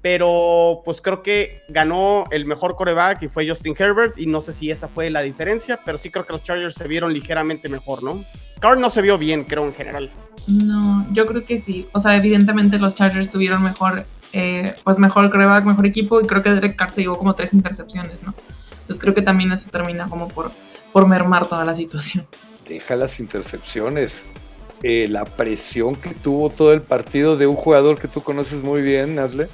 [0.03, 4.53] pero pues creo que ganó el mejor coreback y fue Justin Herbert y no sé
[4.53, 8.03] si esa fue la diferencia, pero sí creo que los Chargers se vieron ligeramente mejor,
[8.03, 8.21] ¿no?
[8.61, 10.11] Carr no se vio bien, creo, en general.
[10.47, 11.89] No, yo creo que sí.
[11.93, 16.43] O sea, evidentemente los Chargers tuvieron mejor, eh, pues mejor coreback, mejor equipo y creo
[16.43, 18.35] que Derek Carr se llevó como tres intercepciones, ¿no?
[18.73, 20.53] Entonces creo que también eso termina como por,
[20.93, 22.27] por mermar toda la situación.
[22.69, 24.25] Deja las intercepciones.
[24.83, 28.83] Eh, la presión que tuvo todo el partido de un jugador que tú conoces muy
[28.83, 29.49] bien, Nasle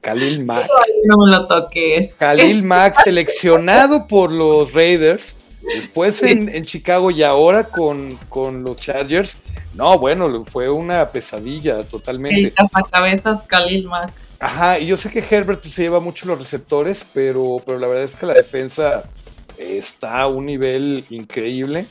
[0.00, 0.68] Khalil Mack.
[1.04, 2.14] No lo toques.
[2.14, 5.36] Khalil Mack, seleccionado por los Raiders,
[5.74, 9.38] después en, Chicago y ahora con, con, los Chargers,
[9.74, 12.40] No, bueno, fue una pesadilla totalmente.
[12.40, 14.12] El cazacabezas Khalil Mack.
[14.38, 18.04] Ajá, y yo sé que Herbert se lleva mucho los receptores, pero, pero la verdad
[18.04, 19.02] es que la defensa
[19.58, 21.88] está a un nivel increíble.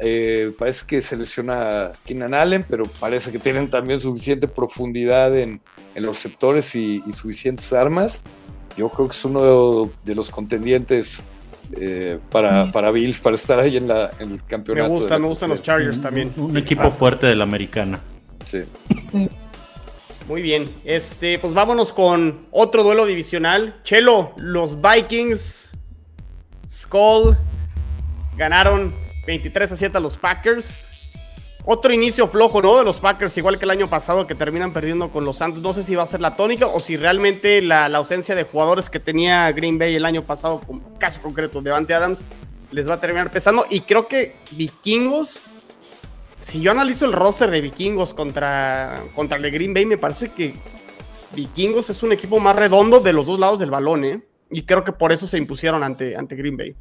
[0.00, 5.60] Eh, parece que selecciona Keenan Allen, pero parece que tienen también suficiente profundidad en,
[6.02, 8.22] los receptores y, suficientes armas.
[8.76, 11.22] Yo creo que es uno de, los contendientes
[11.80, 14.88] eh, para, para, Bills, para estar ahí en, la, en el campeonato.
[14.88, 16.32] Me gustan, me gustan los Chargers también.
[16.36, 18.00] Un, equipo fuerte de la americana.
[18.46, 18.62] Sí.
[20.26, 23.80] Muy bien, este, pues vámonos con otro duelo divisional.
[23.84, 25.72] Chelo, los Vikings,
[26.66, 27.36] Skull,
[28.36, 28.94] ganaron
[29.26, 30.84] 23 a 7 a los Packers.
[31.66, 32.76] Otro inicio flojo, ¿no?
[32.76, 35.62] De los Packers, igual que el año pasado, que terminan perdiendo con los Santos.
[35.62, 38.90] No sé si va a ser la tónica o si realmente la, ausencia de jugadores
[38.90, 42.22] que tenía Green Bay el año pasado, como caso concreto de Devante Adams,
[42.70, 43.64] les va a terminar pesando.
[43.70, 45.40] Y creo que Vikingos,
[46.38, 50.30] si yo analizo el roster de Vikingos contra, contra el de Green Bay, me parece
[50.32, 50.52] que
[51.34, 54.22] Vikingos es un equipo más redondo de los dos lados del balón, ¿eh?
[54.50, 56.76] Y creo que por eso se impusieron ante, ante Green Bay.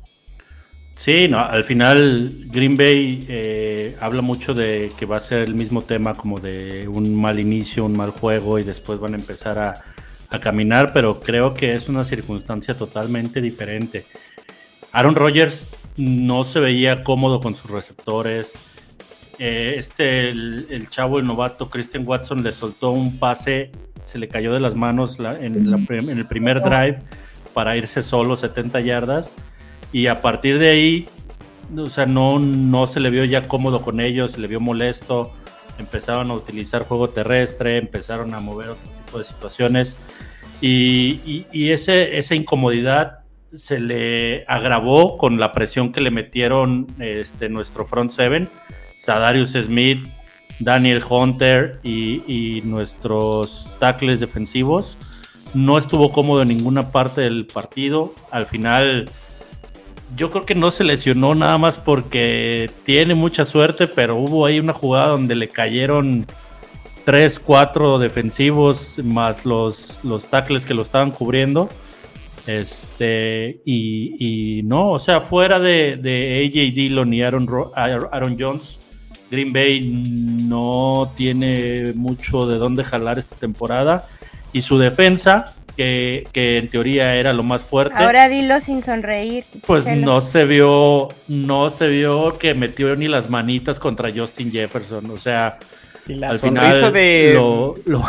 [0.95, 5.55] Sí, no, al final Green Bay eh, habla mucho de que va a ser el
[5.55, 9.59] mismo tema como de un mal inicio, un mal juego y después van a empezar
[9.59, 9.81] a,
[10.41, 14.03] caminar, pero creo que es una circunstancia totalmente diferente.
[14.91, 18.57] Aaron Rodgers no se veía cómodo con sus receptores.
[19.37, 23.69] Eh, este, el, chavo, el novato Christian Watson le soltó un pase,
[24.03, 26.97] se le cayó de las manos en, en el primer drive
[27.53, 29.35] para irse solo 70 yardas
[29.93, 31.07] y a partir de ahí,
[31.77, 35.31] o sea, no, no se le vio ya cómodo con ellos, se le vio molesto,
[35.77, 39.97] empezaron a utilizar juego terrestre, empezaron a mover otro tipo de situaciones
[40.61, 43.19] y, y, ese, esa incomodidad
[43.53, 48.49] se le agravó con la presión que le metieron este, nuestro front seven,
[48.95, 50.07] Sadarius Smith,
[50.59, 54.97] Daniel Hunter y, y, nuestros tackles defensivos.
[55.53, 58.13] No estuvo cómodo en ninguna parte del partido.
[58.31, 59.09] Al final
[60.15, 64.59] yo creo que no se lesionó nada más porque tiene mucha suerte, pero hubo ahí
[64.59, 66.25] una jugada donde le cayeron
[67.05, 71.69] tres, cuatro defensivos más los, los tackles que lo estaban cubriendo.
[72.45, 78.81] Este, y, no, o sea, fuera de, de AJ Dillon y Aaron, Aaron Jones,
[79.31, 84.07] Green Bay no tiene mucho de dónde jalar esta temporada.
[84.51, 87.95] Y su defensa, que, en teoría era lo más fuerte.
[87.97, 89.45] Ahora dilo sin sonreír.
[89.65, 95.09] Pues no se vio, no se vio que metió ni las manitas contra Justin Jefferson.
[95.11, 95.57] O sea,
[96.07, 97.39] y la al final de,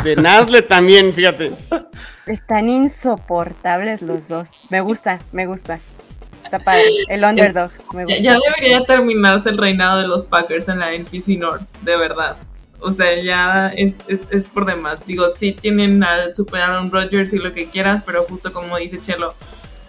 [0.03, 1.53] de Nasle también, fíjate.
[2.25, 4.61] Están insoportables los dos.
[4.69, 5.79] Me gusta, me gusta.
[6.43, 6.83] Está padre.
[7.09, 7.71] El underdog.
[7.93, 8.21] Me gusta.
[8.21, 12.35] Ya, debería terminarse el reinado de los Packers en la NFC North, de verdad.
[12.79, 13.93] O sea, ya es,
[14.53, 14.99] por demás.
[15.05, 18.99] Digo, sí tienen al Super Aaron Rodgers y lo que quieras, pero justo como dice
[18.99, 19.33] Chelo,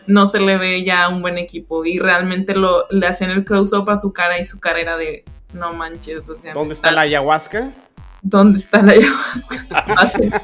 [0.06, 1.84] no se le ve ya un buen equipo.
[1.84, 5.24] Y realmente lo, le hacían el close-up a su cara y su cara era de
[5.52, 6.28] no manches.
[6.28, 7.72] O sea, ¿Dónde está la ayahuasca?
[8.28, 10.42] ¿Dónde está la ayahuasca?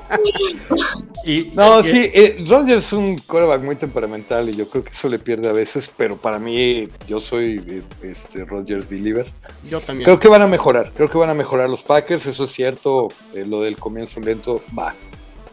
[1.55, 5.19] no, sí, eh, Rodgers es un coreback muy temperamental y yo creo que eso le
[5.19, 9.27] pierde a veces, pero para mí, yo soy eh, este, Rodgers believer.
[9.69, 10.05] Yo también.
[10.05, 13.09] Creo que van a mejorar, creo que van a mejorar los Packers, eso es cierto,
[13.35, 14.95] eh, lo del comienzo lento va.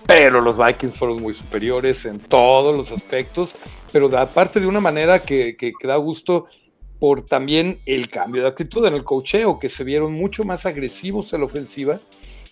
[0.05, 3.55] Pero los Vikings fueron muy superiores en todos los aspectos,
[3.91, 6.45] pero aparte de una manera que, que, que da gusto
[6.99, 11.34] por también el cambio de actitud en el cocheo, que se vieron mucho más agresivos
[11.34, 11.99] en la ofensiva.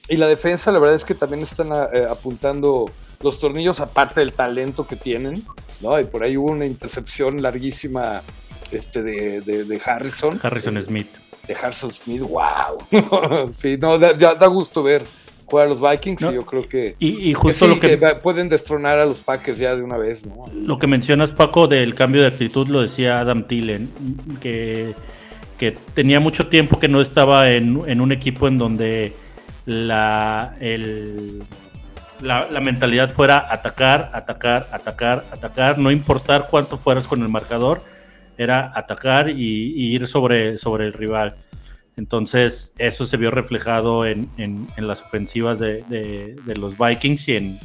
[0.07, 2.89] Y la defensa, la verdad es que también están apuntando
[3.21, 5.45] los tornillos, aparte del talento que tienen,
[5.81, 5.99] ¿no?
[5.99, 8.21] Y por ahí hubo una intercepción larguísima
[8.71, 10.39] este, de, de, Harrison.
[10.41, 11.09] Harrison Smith.
[11.47, 13.51] De Harrison Smith, wow.
[13.51, 15.05] sí, no, da, da gusto ver
[15.47, 19.05] jugar a los Vikings y yo creo que, y, justo lo que, pueden destronar a
[19.05, 20.25] los Packers ya de una vez.
[20.25, 20.45] ¿no?
[20.53, 23.89] Lo que mencionas, Paco, del cambio de actitud, lo decía Adam Tillen,
[24.41, 24.93] que,
[25.57, 29.13] que tenía mucho tiempo que no estaba en, en un equipo en donde
[29.67, 31.43] la, el,
[32.21, 37.83] la, mentalidad fuera atacar, atacar, atacar, atacar, no importar cuánto fueras con el marcador,
[38.37, 41.35] era atacar y, ir sobre, sobre el rival.
[41.97, 44.29] Entonces, eso se vio reflejado en,
[44.77, 47.59] las ofensivas de, los Vikings y en,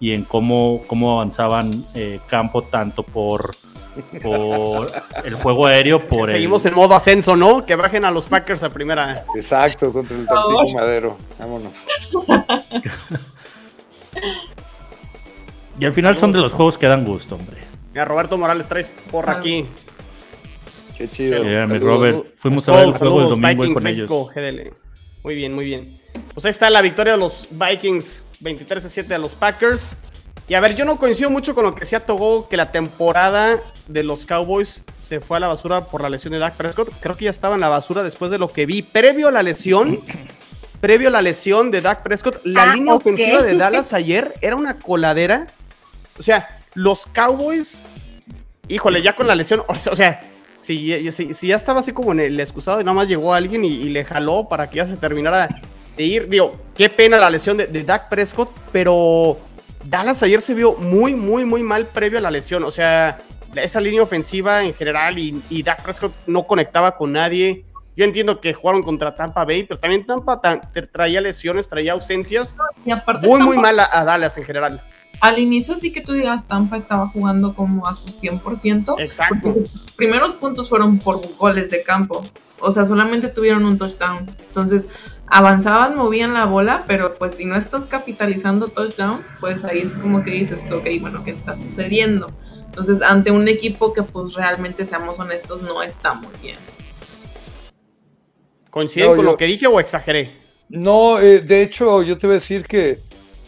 [0.00, 3.56] y en cómo, cómo avanzaban eh, campo tanto por,
[4.22, 4.92] por
[5.24, 7.64] el juego aéreo, por Seguimos en modo ascenso, ¿no?
[7.66, 9.24] Que bajen a los Packers a primera.
[9.34, 11.16] Exacto, contra el Tampico Madero.
[11.38, 11.72] Vámonos.
[15.78, 17.56] Y al final son de los juegos que dan gusto, hombre.
[17.92, 19.64] Mira, Roberto Morales traes por aquí.
[20.96, 21.42] Qué chido.
[21.42, 22.24] mi Robert.
[22.36, 24.10] Fuimos a ver el juego el domingo con ellos.
[25.22, 26.00] Muy bien, muy bien.
[26.34, 29.96] Pues ahí está la victoria de los Vikings 23 a 7 a los Packers.
[30.48, 33.60] Y a ver, yo no coincido mucho con lo que decía Togo, que la temporada
[33.86, 36.90] de los Cowboys se fue a la basura por la lesión de Dak Prescott.
[37.00, 38.82] Creo que ya estaba en la basura después de lo que vi.
[38.82, 40.00] Previo a la lesión,
[40.80, 44.56] previo a la lesión de Dak Prescott, la Ah, línea ofensiva de Dallas ayer era
[44.56, 45.46] una coladera.
[46.18, 47.86] O sea, los Cowboys,
[48.68, 51.92] híjole, ya con la lesión, o sea, o sea, si, si- si ya estaba así
[51.92, 54.76] como en el excusado y nada más llegó alguien y, y le jaló para que
[54.76, 55.48] ya se terminara
[55.96, 59.38] de ir, digo, qué pena la lesión de, de Dak Prescott, pero
[59.84, 62.64] Dallas ayer se vio muy, muy, muy mal previo a la lesión.
[62.64, 63.20] O sea,
[63.54, 67.64] esa línea ofensiva en general y, y Dak Prescott no conectaba con nadie.
[67.96, 70.40] Yo entiendo que jugaron contra Tampa Bay, pero también Tampa
[70.90, 72.56] traía lesiones, traía ausencias.
[72.86, 74.82] Y aparte, Muy, muy mal a, Dallas en general.
[75.20, 78.94] Al inicio sí que tú digas, Tampa estaba jugando como a su 100%.
[78.98, 79.34] Exacto.
[79.42, 82.26] Porque los primeros puntos fueron por goles de campo.
[82.60, 84.26] O sea, solamente tuvieron un touchdown.
[84.46, 84.88] Entonces,
[85.26, 90.22] avanzaban, movían la bola, pero pues si no estás capitalizando touchdowns, pues ahí es como
[90.22, 92.30] que dices tú, ok, bueno, ¿qué está sucediendo?
[92.66, 96.56] Entonces, ante un equipo que pues realmente, seamos honestos, no está muy bien.
[98.70, 100.32] ¿Coinciden No, con yo- lo que dije o exageré?
[100.68, 103.00] No, eh, de hecho, yo te voy a decir que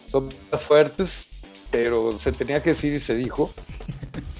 [0.09, 1.27] son más fuertes,
[1.70, 3.53] pero se tenía que decir y se dijo.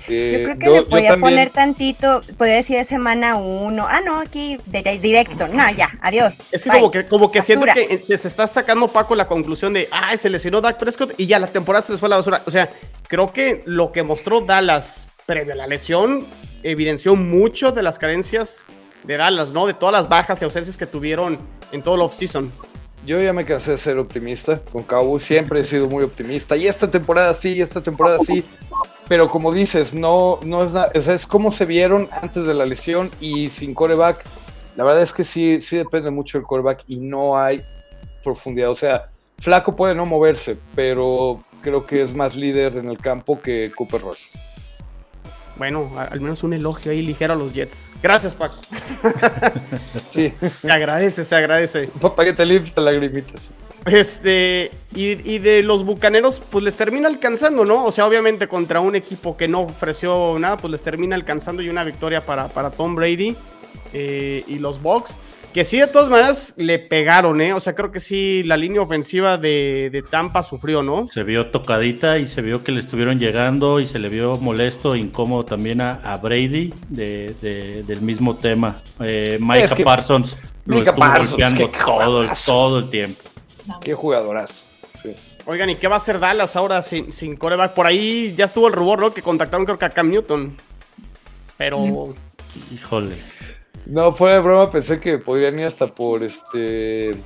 [0.09, 3.87] Yo Eh, creo que yo- le podía también- poner tantito, podía decir de semana uno.
[3.89, 5.49] Ah, no, aquí de- de- directo.
[5.49, 6.49] No, ya, adiós.
[6.53, 6.79] Es que bye.
[6.81, 10.17] como que, como que siento que se, se está sacando Paco la conclusión de, ah,
[10.17, 12.43] se lesionó Dak Prescott y ya la temporada se les fue a la basura.
[12.47, 12.71] O sea,
[13.09, 16.27] creo que lo que mostró Dallas previo a la lesión
[16.63, 18.63] evidenció mucho de las carencias
[19.05, 19.67] de Dallas, ¿no?
[19.67, 21.39] De todas las bajas y ausencias que tuvieron
[21.73, 22.51] en todo el offseason.
[23.07, 26.57] Yo ya me cansé de ser optimista con Cowboys, siempre he sido muy optimista.
[26.57, 28.43] Y esta temporada sí, y esta temporada sí.
[29.09, 32.55] Pero como dices, no, no es nada, o sea, es como se vieron antes de
[32.55, 34.25] la lesión y sin coreback.
[34.77, 37.63] La verdad es que sí, sí depende mucho del coreback y no hay
[38.23, 38.71] profundidad.
[38.71, 43.41] O sea, Flaco puede no moverse, pero creo que es más líder en el campo
[43.41, 44.23] que Cooper Rush.
[45.57, 47.91] Bueno, al menos un elogio ahí ligero a los Jets.
[48.03, 48.57] Gracias, Paco.
[50.11, 51.89] Sí, Se agradece, se agradece.
[52.01, 53.49] para que te limpies las lagrimitas.
[53.87, 57.85] Este, y, y de los bucaneros, pues les termina alcanzando, ¿no?
[57.85, 61.69] O sea, obviamente contra un equipo que no ofreció nada, pues les termina alcanzando y
[61.69, 63.37] una victoria para, para Tom Brady
[63.93, 65.17] eh, y los Bucks.
[65.53, 67.53] Que sí, de todas maneras, le pegaron, ¿eh?
[67.53, 71.07] O sea, creo que sí, la línea ofensiva de, de Tampa sufrió, ¿no?
[71.07, 74.97] Se vio tocadita y se vio que le estuvieron llegando y se le vio molesto
[74.97, 78.83] e incómodo también a, a Brady de, de- del mismo tema.
[78.99, 83.21] Eh, Micah Es que- Parsons lo Micah estuvo Parsons, golpeando todo, todo el tiempo.
[83.81, 84.63] Qué jugadorazo.
[85.03, 85.15] Sí.
[85.47, 87.75] Oigan, ¿y qué va a hacer Dallas ahora sin, sin coreback?
[87.75, 89.13] Por ahí ya estuvo el rubor, ¿no?
[89.13, 90.57] Que contactaron creo que a Cam Newton.
[91.57, 92.15] Pero...
[92.73, 93.17] Híjole.
[93.87, 97.17] No, fuera de broma, pensé que podrían ir hasta por este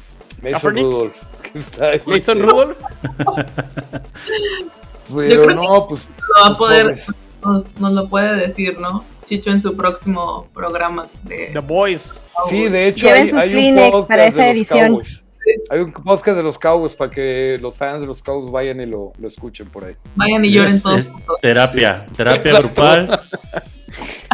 [0.42, 0.84] Mason ¿Kaepernick?
[0.84, 1.16] Rudolph.
[1.52, 2.02] Que está ahí.
[2.04, 2.76] Mason Rudolph.
[5.14, 6.06] Pero no, pues.
[6.18, 7.06] Lo va a poder, pobres.
[7.42, 9.04] nos, nos lo puede decir, ¿no?
[9.24, 12.18] Chicho en su próximo programa de The Boys.
[12.48, 13.06] Sí, de hecho.
[13.06, 14.88] Lleven hay, sus hay un Kleenex podcast para esa edición.
[14.88, 15.24] Cowboys.
[15.70, 18.86] Hay un podcast de los Cowboys para que los fans de los Cowboys vayan y
[18.86, 19.94] lo, lo escuchen por ahí.
[20.16, 20.98] vayan y lloren Es- todos.
[21.06, 22.68] es terapia, terapia Exacto.
[22.82, 23.20] grupal.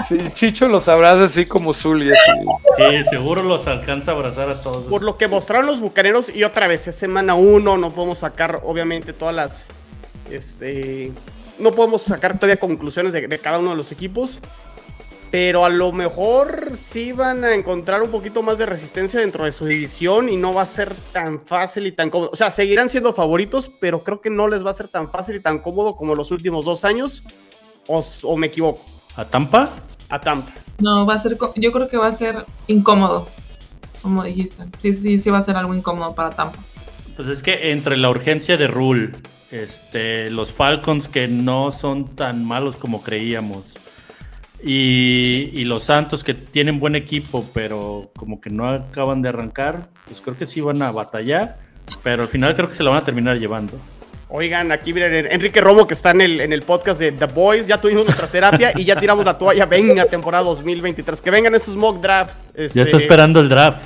[0.08, 2.10] Sí, Chicho los abraza así como Zully.
[2.12, 2.20] así.
[2.76, 4.84] Sí, seguro los alcanza a abrazar a todos.
[4.84, 8.60] Por lo que mostraron los bucaneros, y otra vez, es semana uno, no podemos sacar,
[8.64, 9.64] obviamente, todas las.
[10.30, 11.12] Este.
[11.58, 14.40] No podemos sacar todavía conclusiones de, de cada uno de los equipos.
[15.34, 19.50] Pero a lo mejor sí van a encontrar un poquito más de resistencia dentro de
[19.50, 22.30] su división y no va a ser tan fácil y tan cómodo.
[22.32, 25.34] O sea, seguirán siendo favoritos, pero creo que no les va a ser tan fácil
[25.34, 27.24] y tan cómodo como los últimos dos años.
[27.88, 28.84] O, o me equivoco.
[29.16, 29.70] ¿A Tampa?
[30.08, 30.52] A Tampa.
[30.78, 33.26] No, va a ser, yo creo que va a ser incómodo,
[34.02, 34.62] como dijiste.
[34.78, 36.60] Sí, sí, sí va a ser algo incómodo para Tampa.
[37.16, 39.16] Pues es que entre la urgencia de Rule,
[39.50, 43.74] este, los Falcons que no son tan malos como creíamos,
[44.64, 49.88] y, y los Santos que tienen buen equipo, pero como que no acaban de arrancar,
[50.06, 51.58] pues creo que sí van a batallar,
[52.02, 53.78] pero al final creo que se la van a terminar llevando.
[54.28, 57.66] Oigan, aquí miren, Enrique Romo que está en el, en el podcast de The Boys,
[57.66, 61.76] ya tuvimos nuestra terapia y ya tiramos la toalla, venga, temporada 2023, que vengan esos
[61.76, 62.46] mock drafts.
[62.54, 63.82] este, Ya está esperando el draft.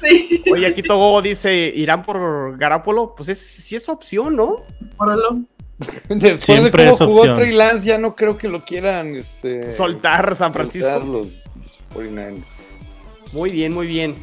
[0.00, 3.14] Sí, Oye, aquí Togo dice, ¿irán por Garapolo?
[3.14, 4.64] Pues es, sí es opción, ¿no?
[4.96, 5.40] óralo.
[6.08, 7.36] Después Siempre de cómo jugó opción.
[7.36, 10.90] Trey Lance, ya no creo que lo quieran este, Soltar San Francisco.
[10.90, 11.26] soltar los,
[11.94, 12.44] los 49ers.
[13.32, 14.16] Muy bien, muy bien.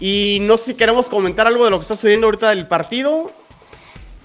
[0.00, 3.32] Y no sé si queremos comentar algo de lo que está sucediendo ahorita del partido.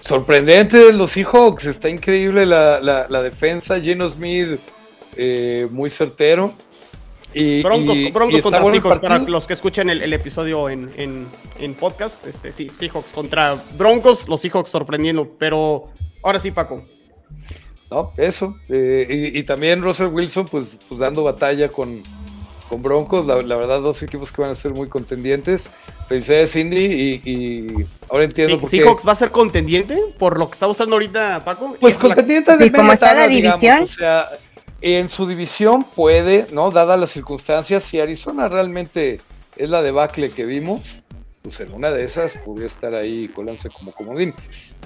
[0.00, 3.80] Sorprendente los Seahawks, está increíble la, la- la defensa.
[3.80, 4.58] Geno Smith,
[5.16, 6.54] eh, muy certero.
[7.32, 10.90] Y, broncos, broncos contra Seahawks, para los que escuchen el, episodio en,
[11.58, 12.24] en, podcast.
[12.26, 15.28] Este, sí, Seahawks contra Broncos, los Seahawks sorprendiendo.
[15.38, 15.88] Pero
[16.24, 16.84] ahora sí, Paco.
[17.90, 18.56] No, eso.
[18.68, 22.02] Eh, y, también Russell Wilson, pues, pues dando batalla con,
[22.68, 23.26] con Broncos.
[23.26, 25.70] La, verdad, dos equipos que van a ser muy contendientes.
[26.08, 27.20] Felicidades, Cindy.
[27.24, 28.78] Y, ahora entiendo por qué.
[28.78, 31.76] ¿Seahawks va a ser contendiente por lo que está usando ahorita Paco?
[31.78, 33.84] Pues contendiente de ¿Y cómo está la división?
[33.84, 34.28] o sea,
[34.80, 36.70] en su división puede, ¿no?
[36.70, 39.20] Dadas las circunstancias, si Arizona realmente
[39.56, 41.03] es la debacle que vimos,
[41.44, 44.32] pues en una de esas podría estar ahí colándose como comodín.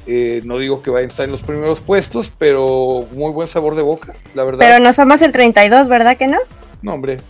[0.09, 3.77] Eh, no digo que vaya a estar en los primeros puestos, pero muy buen sabor
[3.77, 4.59] de boca, la verdad.
[4.59, 6.39] Pero no somos el 32, ¿verdad que no?
[6.83, 7.21] No, hombre.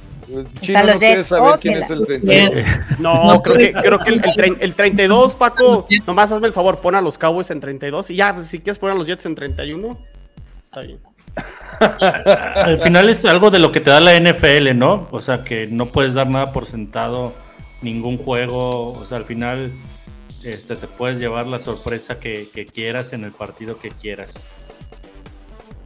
[0.62, 2.64] Chino no quiere saber quién es el 32.
[3.00, 7.18] No, creo que, creo que el, 32, Paco, nomás hazme el favor, pon a los
[7.18, 9.98] Cowboys en 32 y ya, pues, si quieres poner a los Jets en 31,
[10.62, 11.00] está bien.
[11.80, 15.06] Al final es algo de lo que te da la NFL, ¿no?
[15.10, 17.34] O sea, que no puedes dar nada por sentado,
[17.82, 19.72] ningún juego, o sea, al final
[20.42, 24.40] este, te puedes llevar la sorpresa que, quieras en el partido que quieras.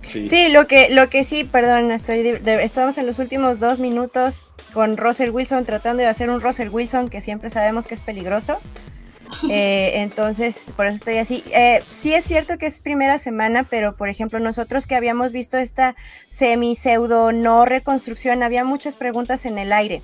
[0.02, 0.50] Sí.
[0.52, 5.30] lo que lo que sí, perdón, estoy estamos en los últimos dos minutos con Russell
[5.30, 8.58] Wilson tratando de hacer un Russell Wilson que siempre sabemos que es peligroso.
[9.48, 11.42] Eh, entonces, por eso estoy así.
[11.54, 15.56] Eh, sí es cierto que es primera semana, pero por ejemplo, nosotros que habíamos visto
[15.56, 20.02] esta semi pseudo no reconstrucción, había muchas preguntas en el aire.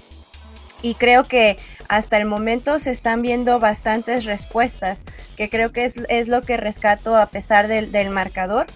[0.83, 1.59] Y creo que
[1.89, 5.05] hasta el momento se están viendo bastantes respuestas,
[5.37, 8.67] que creo que es, lo que rescato a pesar del, marcador.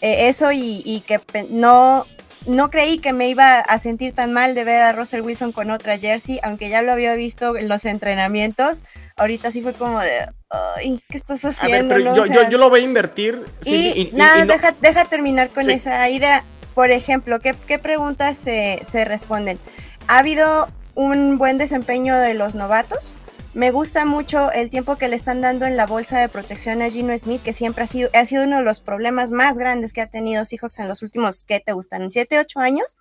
[0.00, 2.06] Eh, eso y, y que no,
[2.48, 5.70] no creí que me iba a sentir tan mal de ver a Russell Wilson con
[5.70, 8.82] otra jersey, aunque ya lo había visto en los entrenamientos.
[9.16, 11.98] Ahorita sí fue como de, ay, ¿qué estás haciendo?
[11.98, 13.38] yo, yo, lo voy a invertir.
[13.64, 16.42] Y, nada, deja, deja, terminar con esa idea.
[16.74, 19.58] Por ejemplo, ¿qué, qué preguntas se, se responden?
[20.06, 20.68] ¿Ha habido
[20.98, 23.14] un buen desempeño de los novatos?
[23.54, 26.90] Me gusta mucho el tiempo que le están dando en la bolsa de protección a
[26.90, 30.00] Gino Smith, que siempre ha sido, ha sido uno de los problemas más grandes que
[30.00, 32.02] ha tenido Seahawks en los últimos, ¿qué te gustan?
[32.02, 32.96] ¿7, 8 años?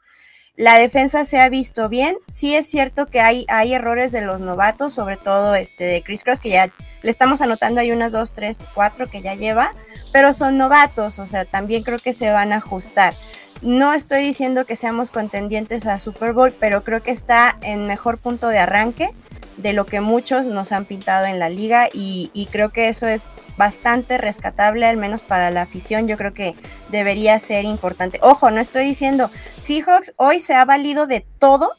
[0.56, 2.18] La defensa se ha visto bien.
[2.28, 6.24] Sí es cierto que hay, hay errores de los novatos, sobre todo este de Chris
[6.24, 6.72] Cross, que ya
[7.02, 9.76] le estamos anotando hay unas 2, 3, 4 que ya lleva,
[10.14, 13.16] pero son novatos, o sea, también creo que se van a ajustar.
[13.62, 18.20] No estoy diciendo que seamos contendientes a Super Bowl, pero creo que está en mejor
[18.20, 19.10] punto de arranque
[19.58, 23.30] de lo que muchos nos han pintado en la liga y, creo que eso es
[23.58, 26.53] bastante rescatable, al menos para la afición, yo creo que
[26.89, 28.20] debería ser importante.
[28.22, 31.72] Ojo, no estoy diciendo, Seahawks hoy se ha valido de todo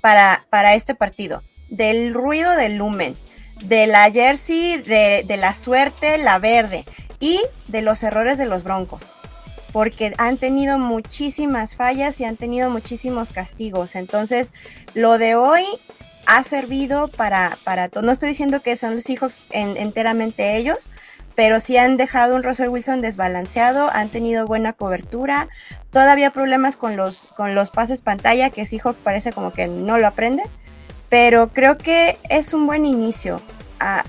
[0.00, 3.18] para, para este partido, del ruido del lumen,
[3.62, 6.86] de la jersey, de, de la suerte, la verde
[7.20, 9.17] y de los errores de los broncos
[9.72, 13.94] porque han tenido muchísimas fallas y han tenido muchísimos castigos.
[13.94, 14.52] Entonces,
[14.94, 15.64] lo de hoy
[16.26, 18.04] ha servido para, para todo.
[18.04, 20.90] No estoy diciendo que son los hijos enteramente ellos,
[21.34, 25.48] pero sí han dejado un Russell Wilson desbalanceado, han tenido buena cobertura,
[25.92, 30.06] todavía problemas con los, con los pases pantalla, que Seahawks parece como que no lo
[30.06, 30.42] aprende,
[31.08, 33.40] pero creo que es un buen inicio.
[33.80, 34.04] Ah,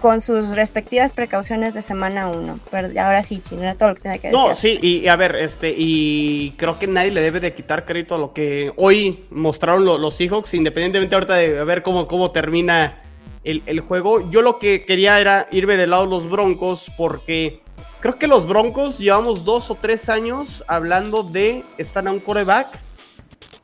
[0.00, 2.58] con sus respectivas precauciones de semana 1.
[2.72, 4.40] Ahora sí, Chino, era todo lo que tenía que decir.
[4.42, 8.14] No, sí, y, a ver, este, y creo que nadie le debe de quitar crédito
[8.14, 13.02] a lo que hoy mostraron los Seahawks, independientemente ahorita de ver cómo, cómo termina
[13.44, 14.30] el, juego.
[14.30, 17.60] Yo lo que quería era irme del lado de los Broncos, porque
[18.00, 22.78] creo que los Broncos llevamos dos o tres años hablando de estar a un coreback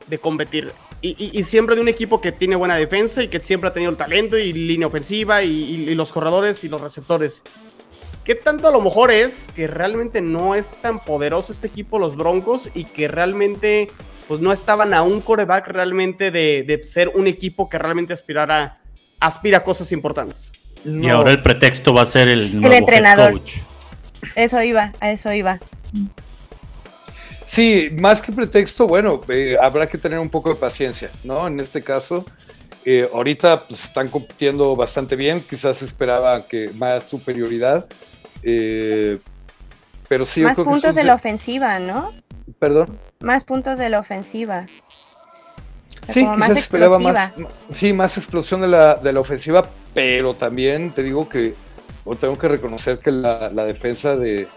[0.07, 0.71] de competir
[1.01, 3.97] y, siempre de un equipo que tiene buena defensa y que siempre ha tenido el
[3.97, 7.43] talento y línea ofensiva y, los corredores y los receptores.
[8.23, 12.17] ¿Qué tanto a lo mejor es que realmente no es tan poderoso este equipo, los
[12.17, 13.89] Broncos, y que realmente
[14.27, 18.81] pues no estaban a un coreback realmente de, ser un equipo que realmente aspirara,
[19.19, 20.51] aspira a cosas importantes?
[20.83, 23.41] Y ahora el pretexto va a ser el, nuevo el entrenador.
[24.35, 25.59] Eso iba, a eso iba.
[27.47, 31.47] Sí, más que pretexto, bueno, eh, habrá que tener un poco de paciencia, ¿no?
[31.47, 32.25] En este caso,
[32.83, 37.85] eh, ahorita pues, están compitiendo bastante bien, quizás esperaba que más superioridad,
[38.43, 39.19] eh,
[40.09, 40.41] pero sí.
[40.41, 42.11] Más puntos de la ofensiva, ¿no?
[42.59, 42.99] Perdón.
[43.21, 44.65] Más puntos de la ofensiva.
[46.13, 47.31] sí, más esperaba más,
[47.73, 51.53] sí, más explosión de la, de la ofensiva, pero también te digo que
[52.19, 54.49] tengo que reconocer que la defensa de,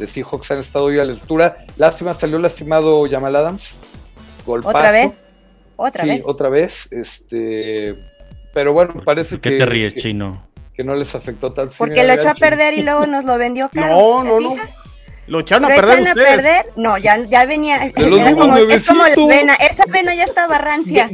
[0.00, 1.56] de Seahawks han estado hoy a la altura.
[1.76, 3.78] Lástima, salió lastimado Jamal Adams.
[4.46, 5.24] ¿Otra vez?
[5.76, 6.88] ¿Otra sí, otra vez.
[6.90, 7.96] Este,
[8.52, 9.50] pero bueno, parece que...
[9.50, 10.46] ¿Qué te ríes, chino?
[10.74, 11.74] Que no les afectó tanto.
[11.78, 13.94] Porque lo echó a perder y luego nos lo vendió caro.
[13.94, 14.56] No, no, no.
[15.30, 16.72] Lo echaron a perder a perder?
[16.74, 17.92] No, ya, ya venía.
[17.94, 19.54] como, es como la vena.
[19.54, 21.08] Esa vena ya estaba rancia.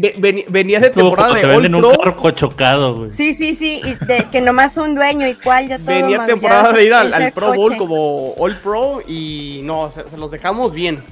[0.48, 1.88] venía de temporada de All Pro.
[1.90, 3.10] un carro chocado, güey.
[3.10, 3.82] Sí, sí, sí.
[3.84, 5.94] Y de, que nomás un dueño y cuál ya todo.
[5.94, 10.72] Venía temporada de ir al, Pro Bowl como All Pro y no, se, los dejamos
[10.72, 11.04] bien.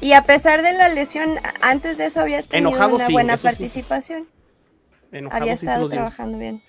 [0.00, 4.28] Y a pesar de la lesión, antes de eso había tenido una buena participación.
[5.32, 6.62] había estado trabajando bien.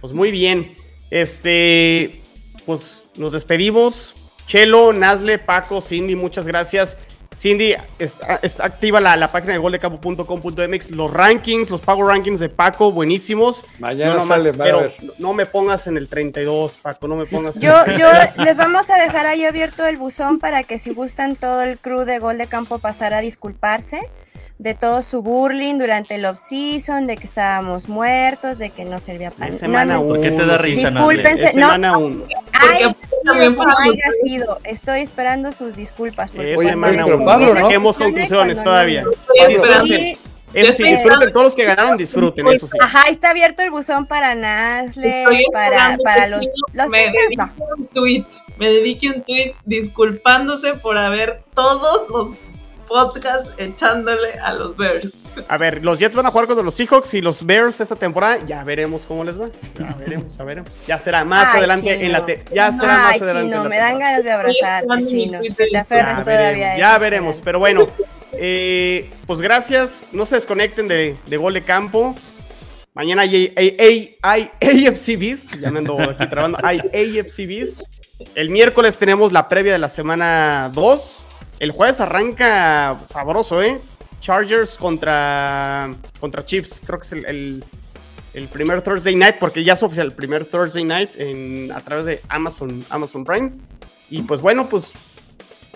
[0.00, 0.76] Pues muy bien.
[1.12, 2.24] Este,
[2.66, 4.15] pues nos despedimos.
[4.46, 6.96] Chelo, Nazle, Paco, Cindy, muchas gracias.
[7.36, 13.62] Cindy, está, activa la, página de goldecampo.com.mx, los rankings, los Pago Rankings de Paco, buenísimos.
[13.78, 17.58] Mañana sale, pero no me pongas en el 32, Paco, no me pongas.
[17.58, 18.08] Yo, yo
[18.42, 22.04] les vamos a dejar ahí abierto el buzón para que si gustan todo el crew
[22.04, 24.00] de Gol de Campo pasar a disculparse
[24.58, 29.30] de todo su burling durante el off-season, de que estábamos muertos, de que no servía
[29.30, 29.98] para nada.
[29.98, 30.90] ¿Por qué te da risa?
[30.90, 31.68] Discúlpense, no.
[31.72, 32.94] Ay,
[33.54, 36.30] como haya sido, estoy esperando sus disculpas.
[36.30, 37.60] Porque Oye, semana uno.
[37.60, 39.04] Saquemos conclusiones todavía.
[40.54, 42.78] Eso sí, disfruten, todos los que ganaron disfruten, eso sí.
[42.80, 47.42] Ajá, está abierto el buzón para Nasle, para, para los, los me dediqué
[47.76, 48.24] un tweet,
[48.56, 52.45] me dediqué un tweet disculpándose por haber todos los
[52.86, 55.10] podcast echándole a los Bears.
[55.48, 58.38] A ver, los Jets van a jugar contra los Seahawks y los Bears esta temporada.
[58.46, 59.48] Ya veremos cómo les va.
[59.78, 60.70] Ya veremos, ya veremos.
[60.86, 63.50] Ya será más adelante en la Ya será más adelante.
[63.50, 65.40] Chino, me dan ganas de abrazarte, Chino.
[65.56, 66.78] te aferres todavía.
[66.78, 67.88] ya veremos, pero bueno.
[68.32, 70.08] Eh, pues gracias.
[70.12, 72.14] No se desconecten de, de gol de campo.
[72.96, 75.54] Mañana hay, hay, hay, AFC Beast.
[75.60, 76.58] Ya me ando aquí trabando.
[76.62, 77.82] Hay AFC Beast.
[78.34, 81.25] El miércoles tenemos la previa de la semana 2.
[81.58, 83.80] El jueves arranca sabroso, ¿eh?
[84.20, 85.90] Chargers contra,
[86.20, 86.80] contra Chiefs.
[86.84, 91.10] Creo que es el, primer Thursday night, porque ya es oficial el primer Thursday night
[91.16, 93.52] en, a través de Amazon, Amazon Prime.
[94.10, 94.92] Y pues bueno, pues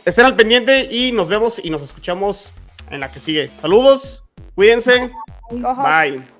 [0.05, 2.53] estén al pendiente y nos vemos y nos escuchamos
[2.91, 3.51] en la que sigue.
[3.57, 4.25] Saludos,
[4.55, 5.11] cuídense.
[5.51, 6.40] Bye.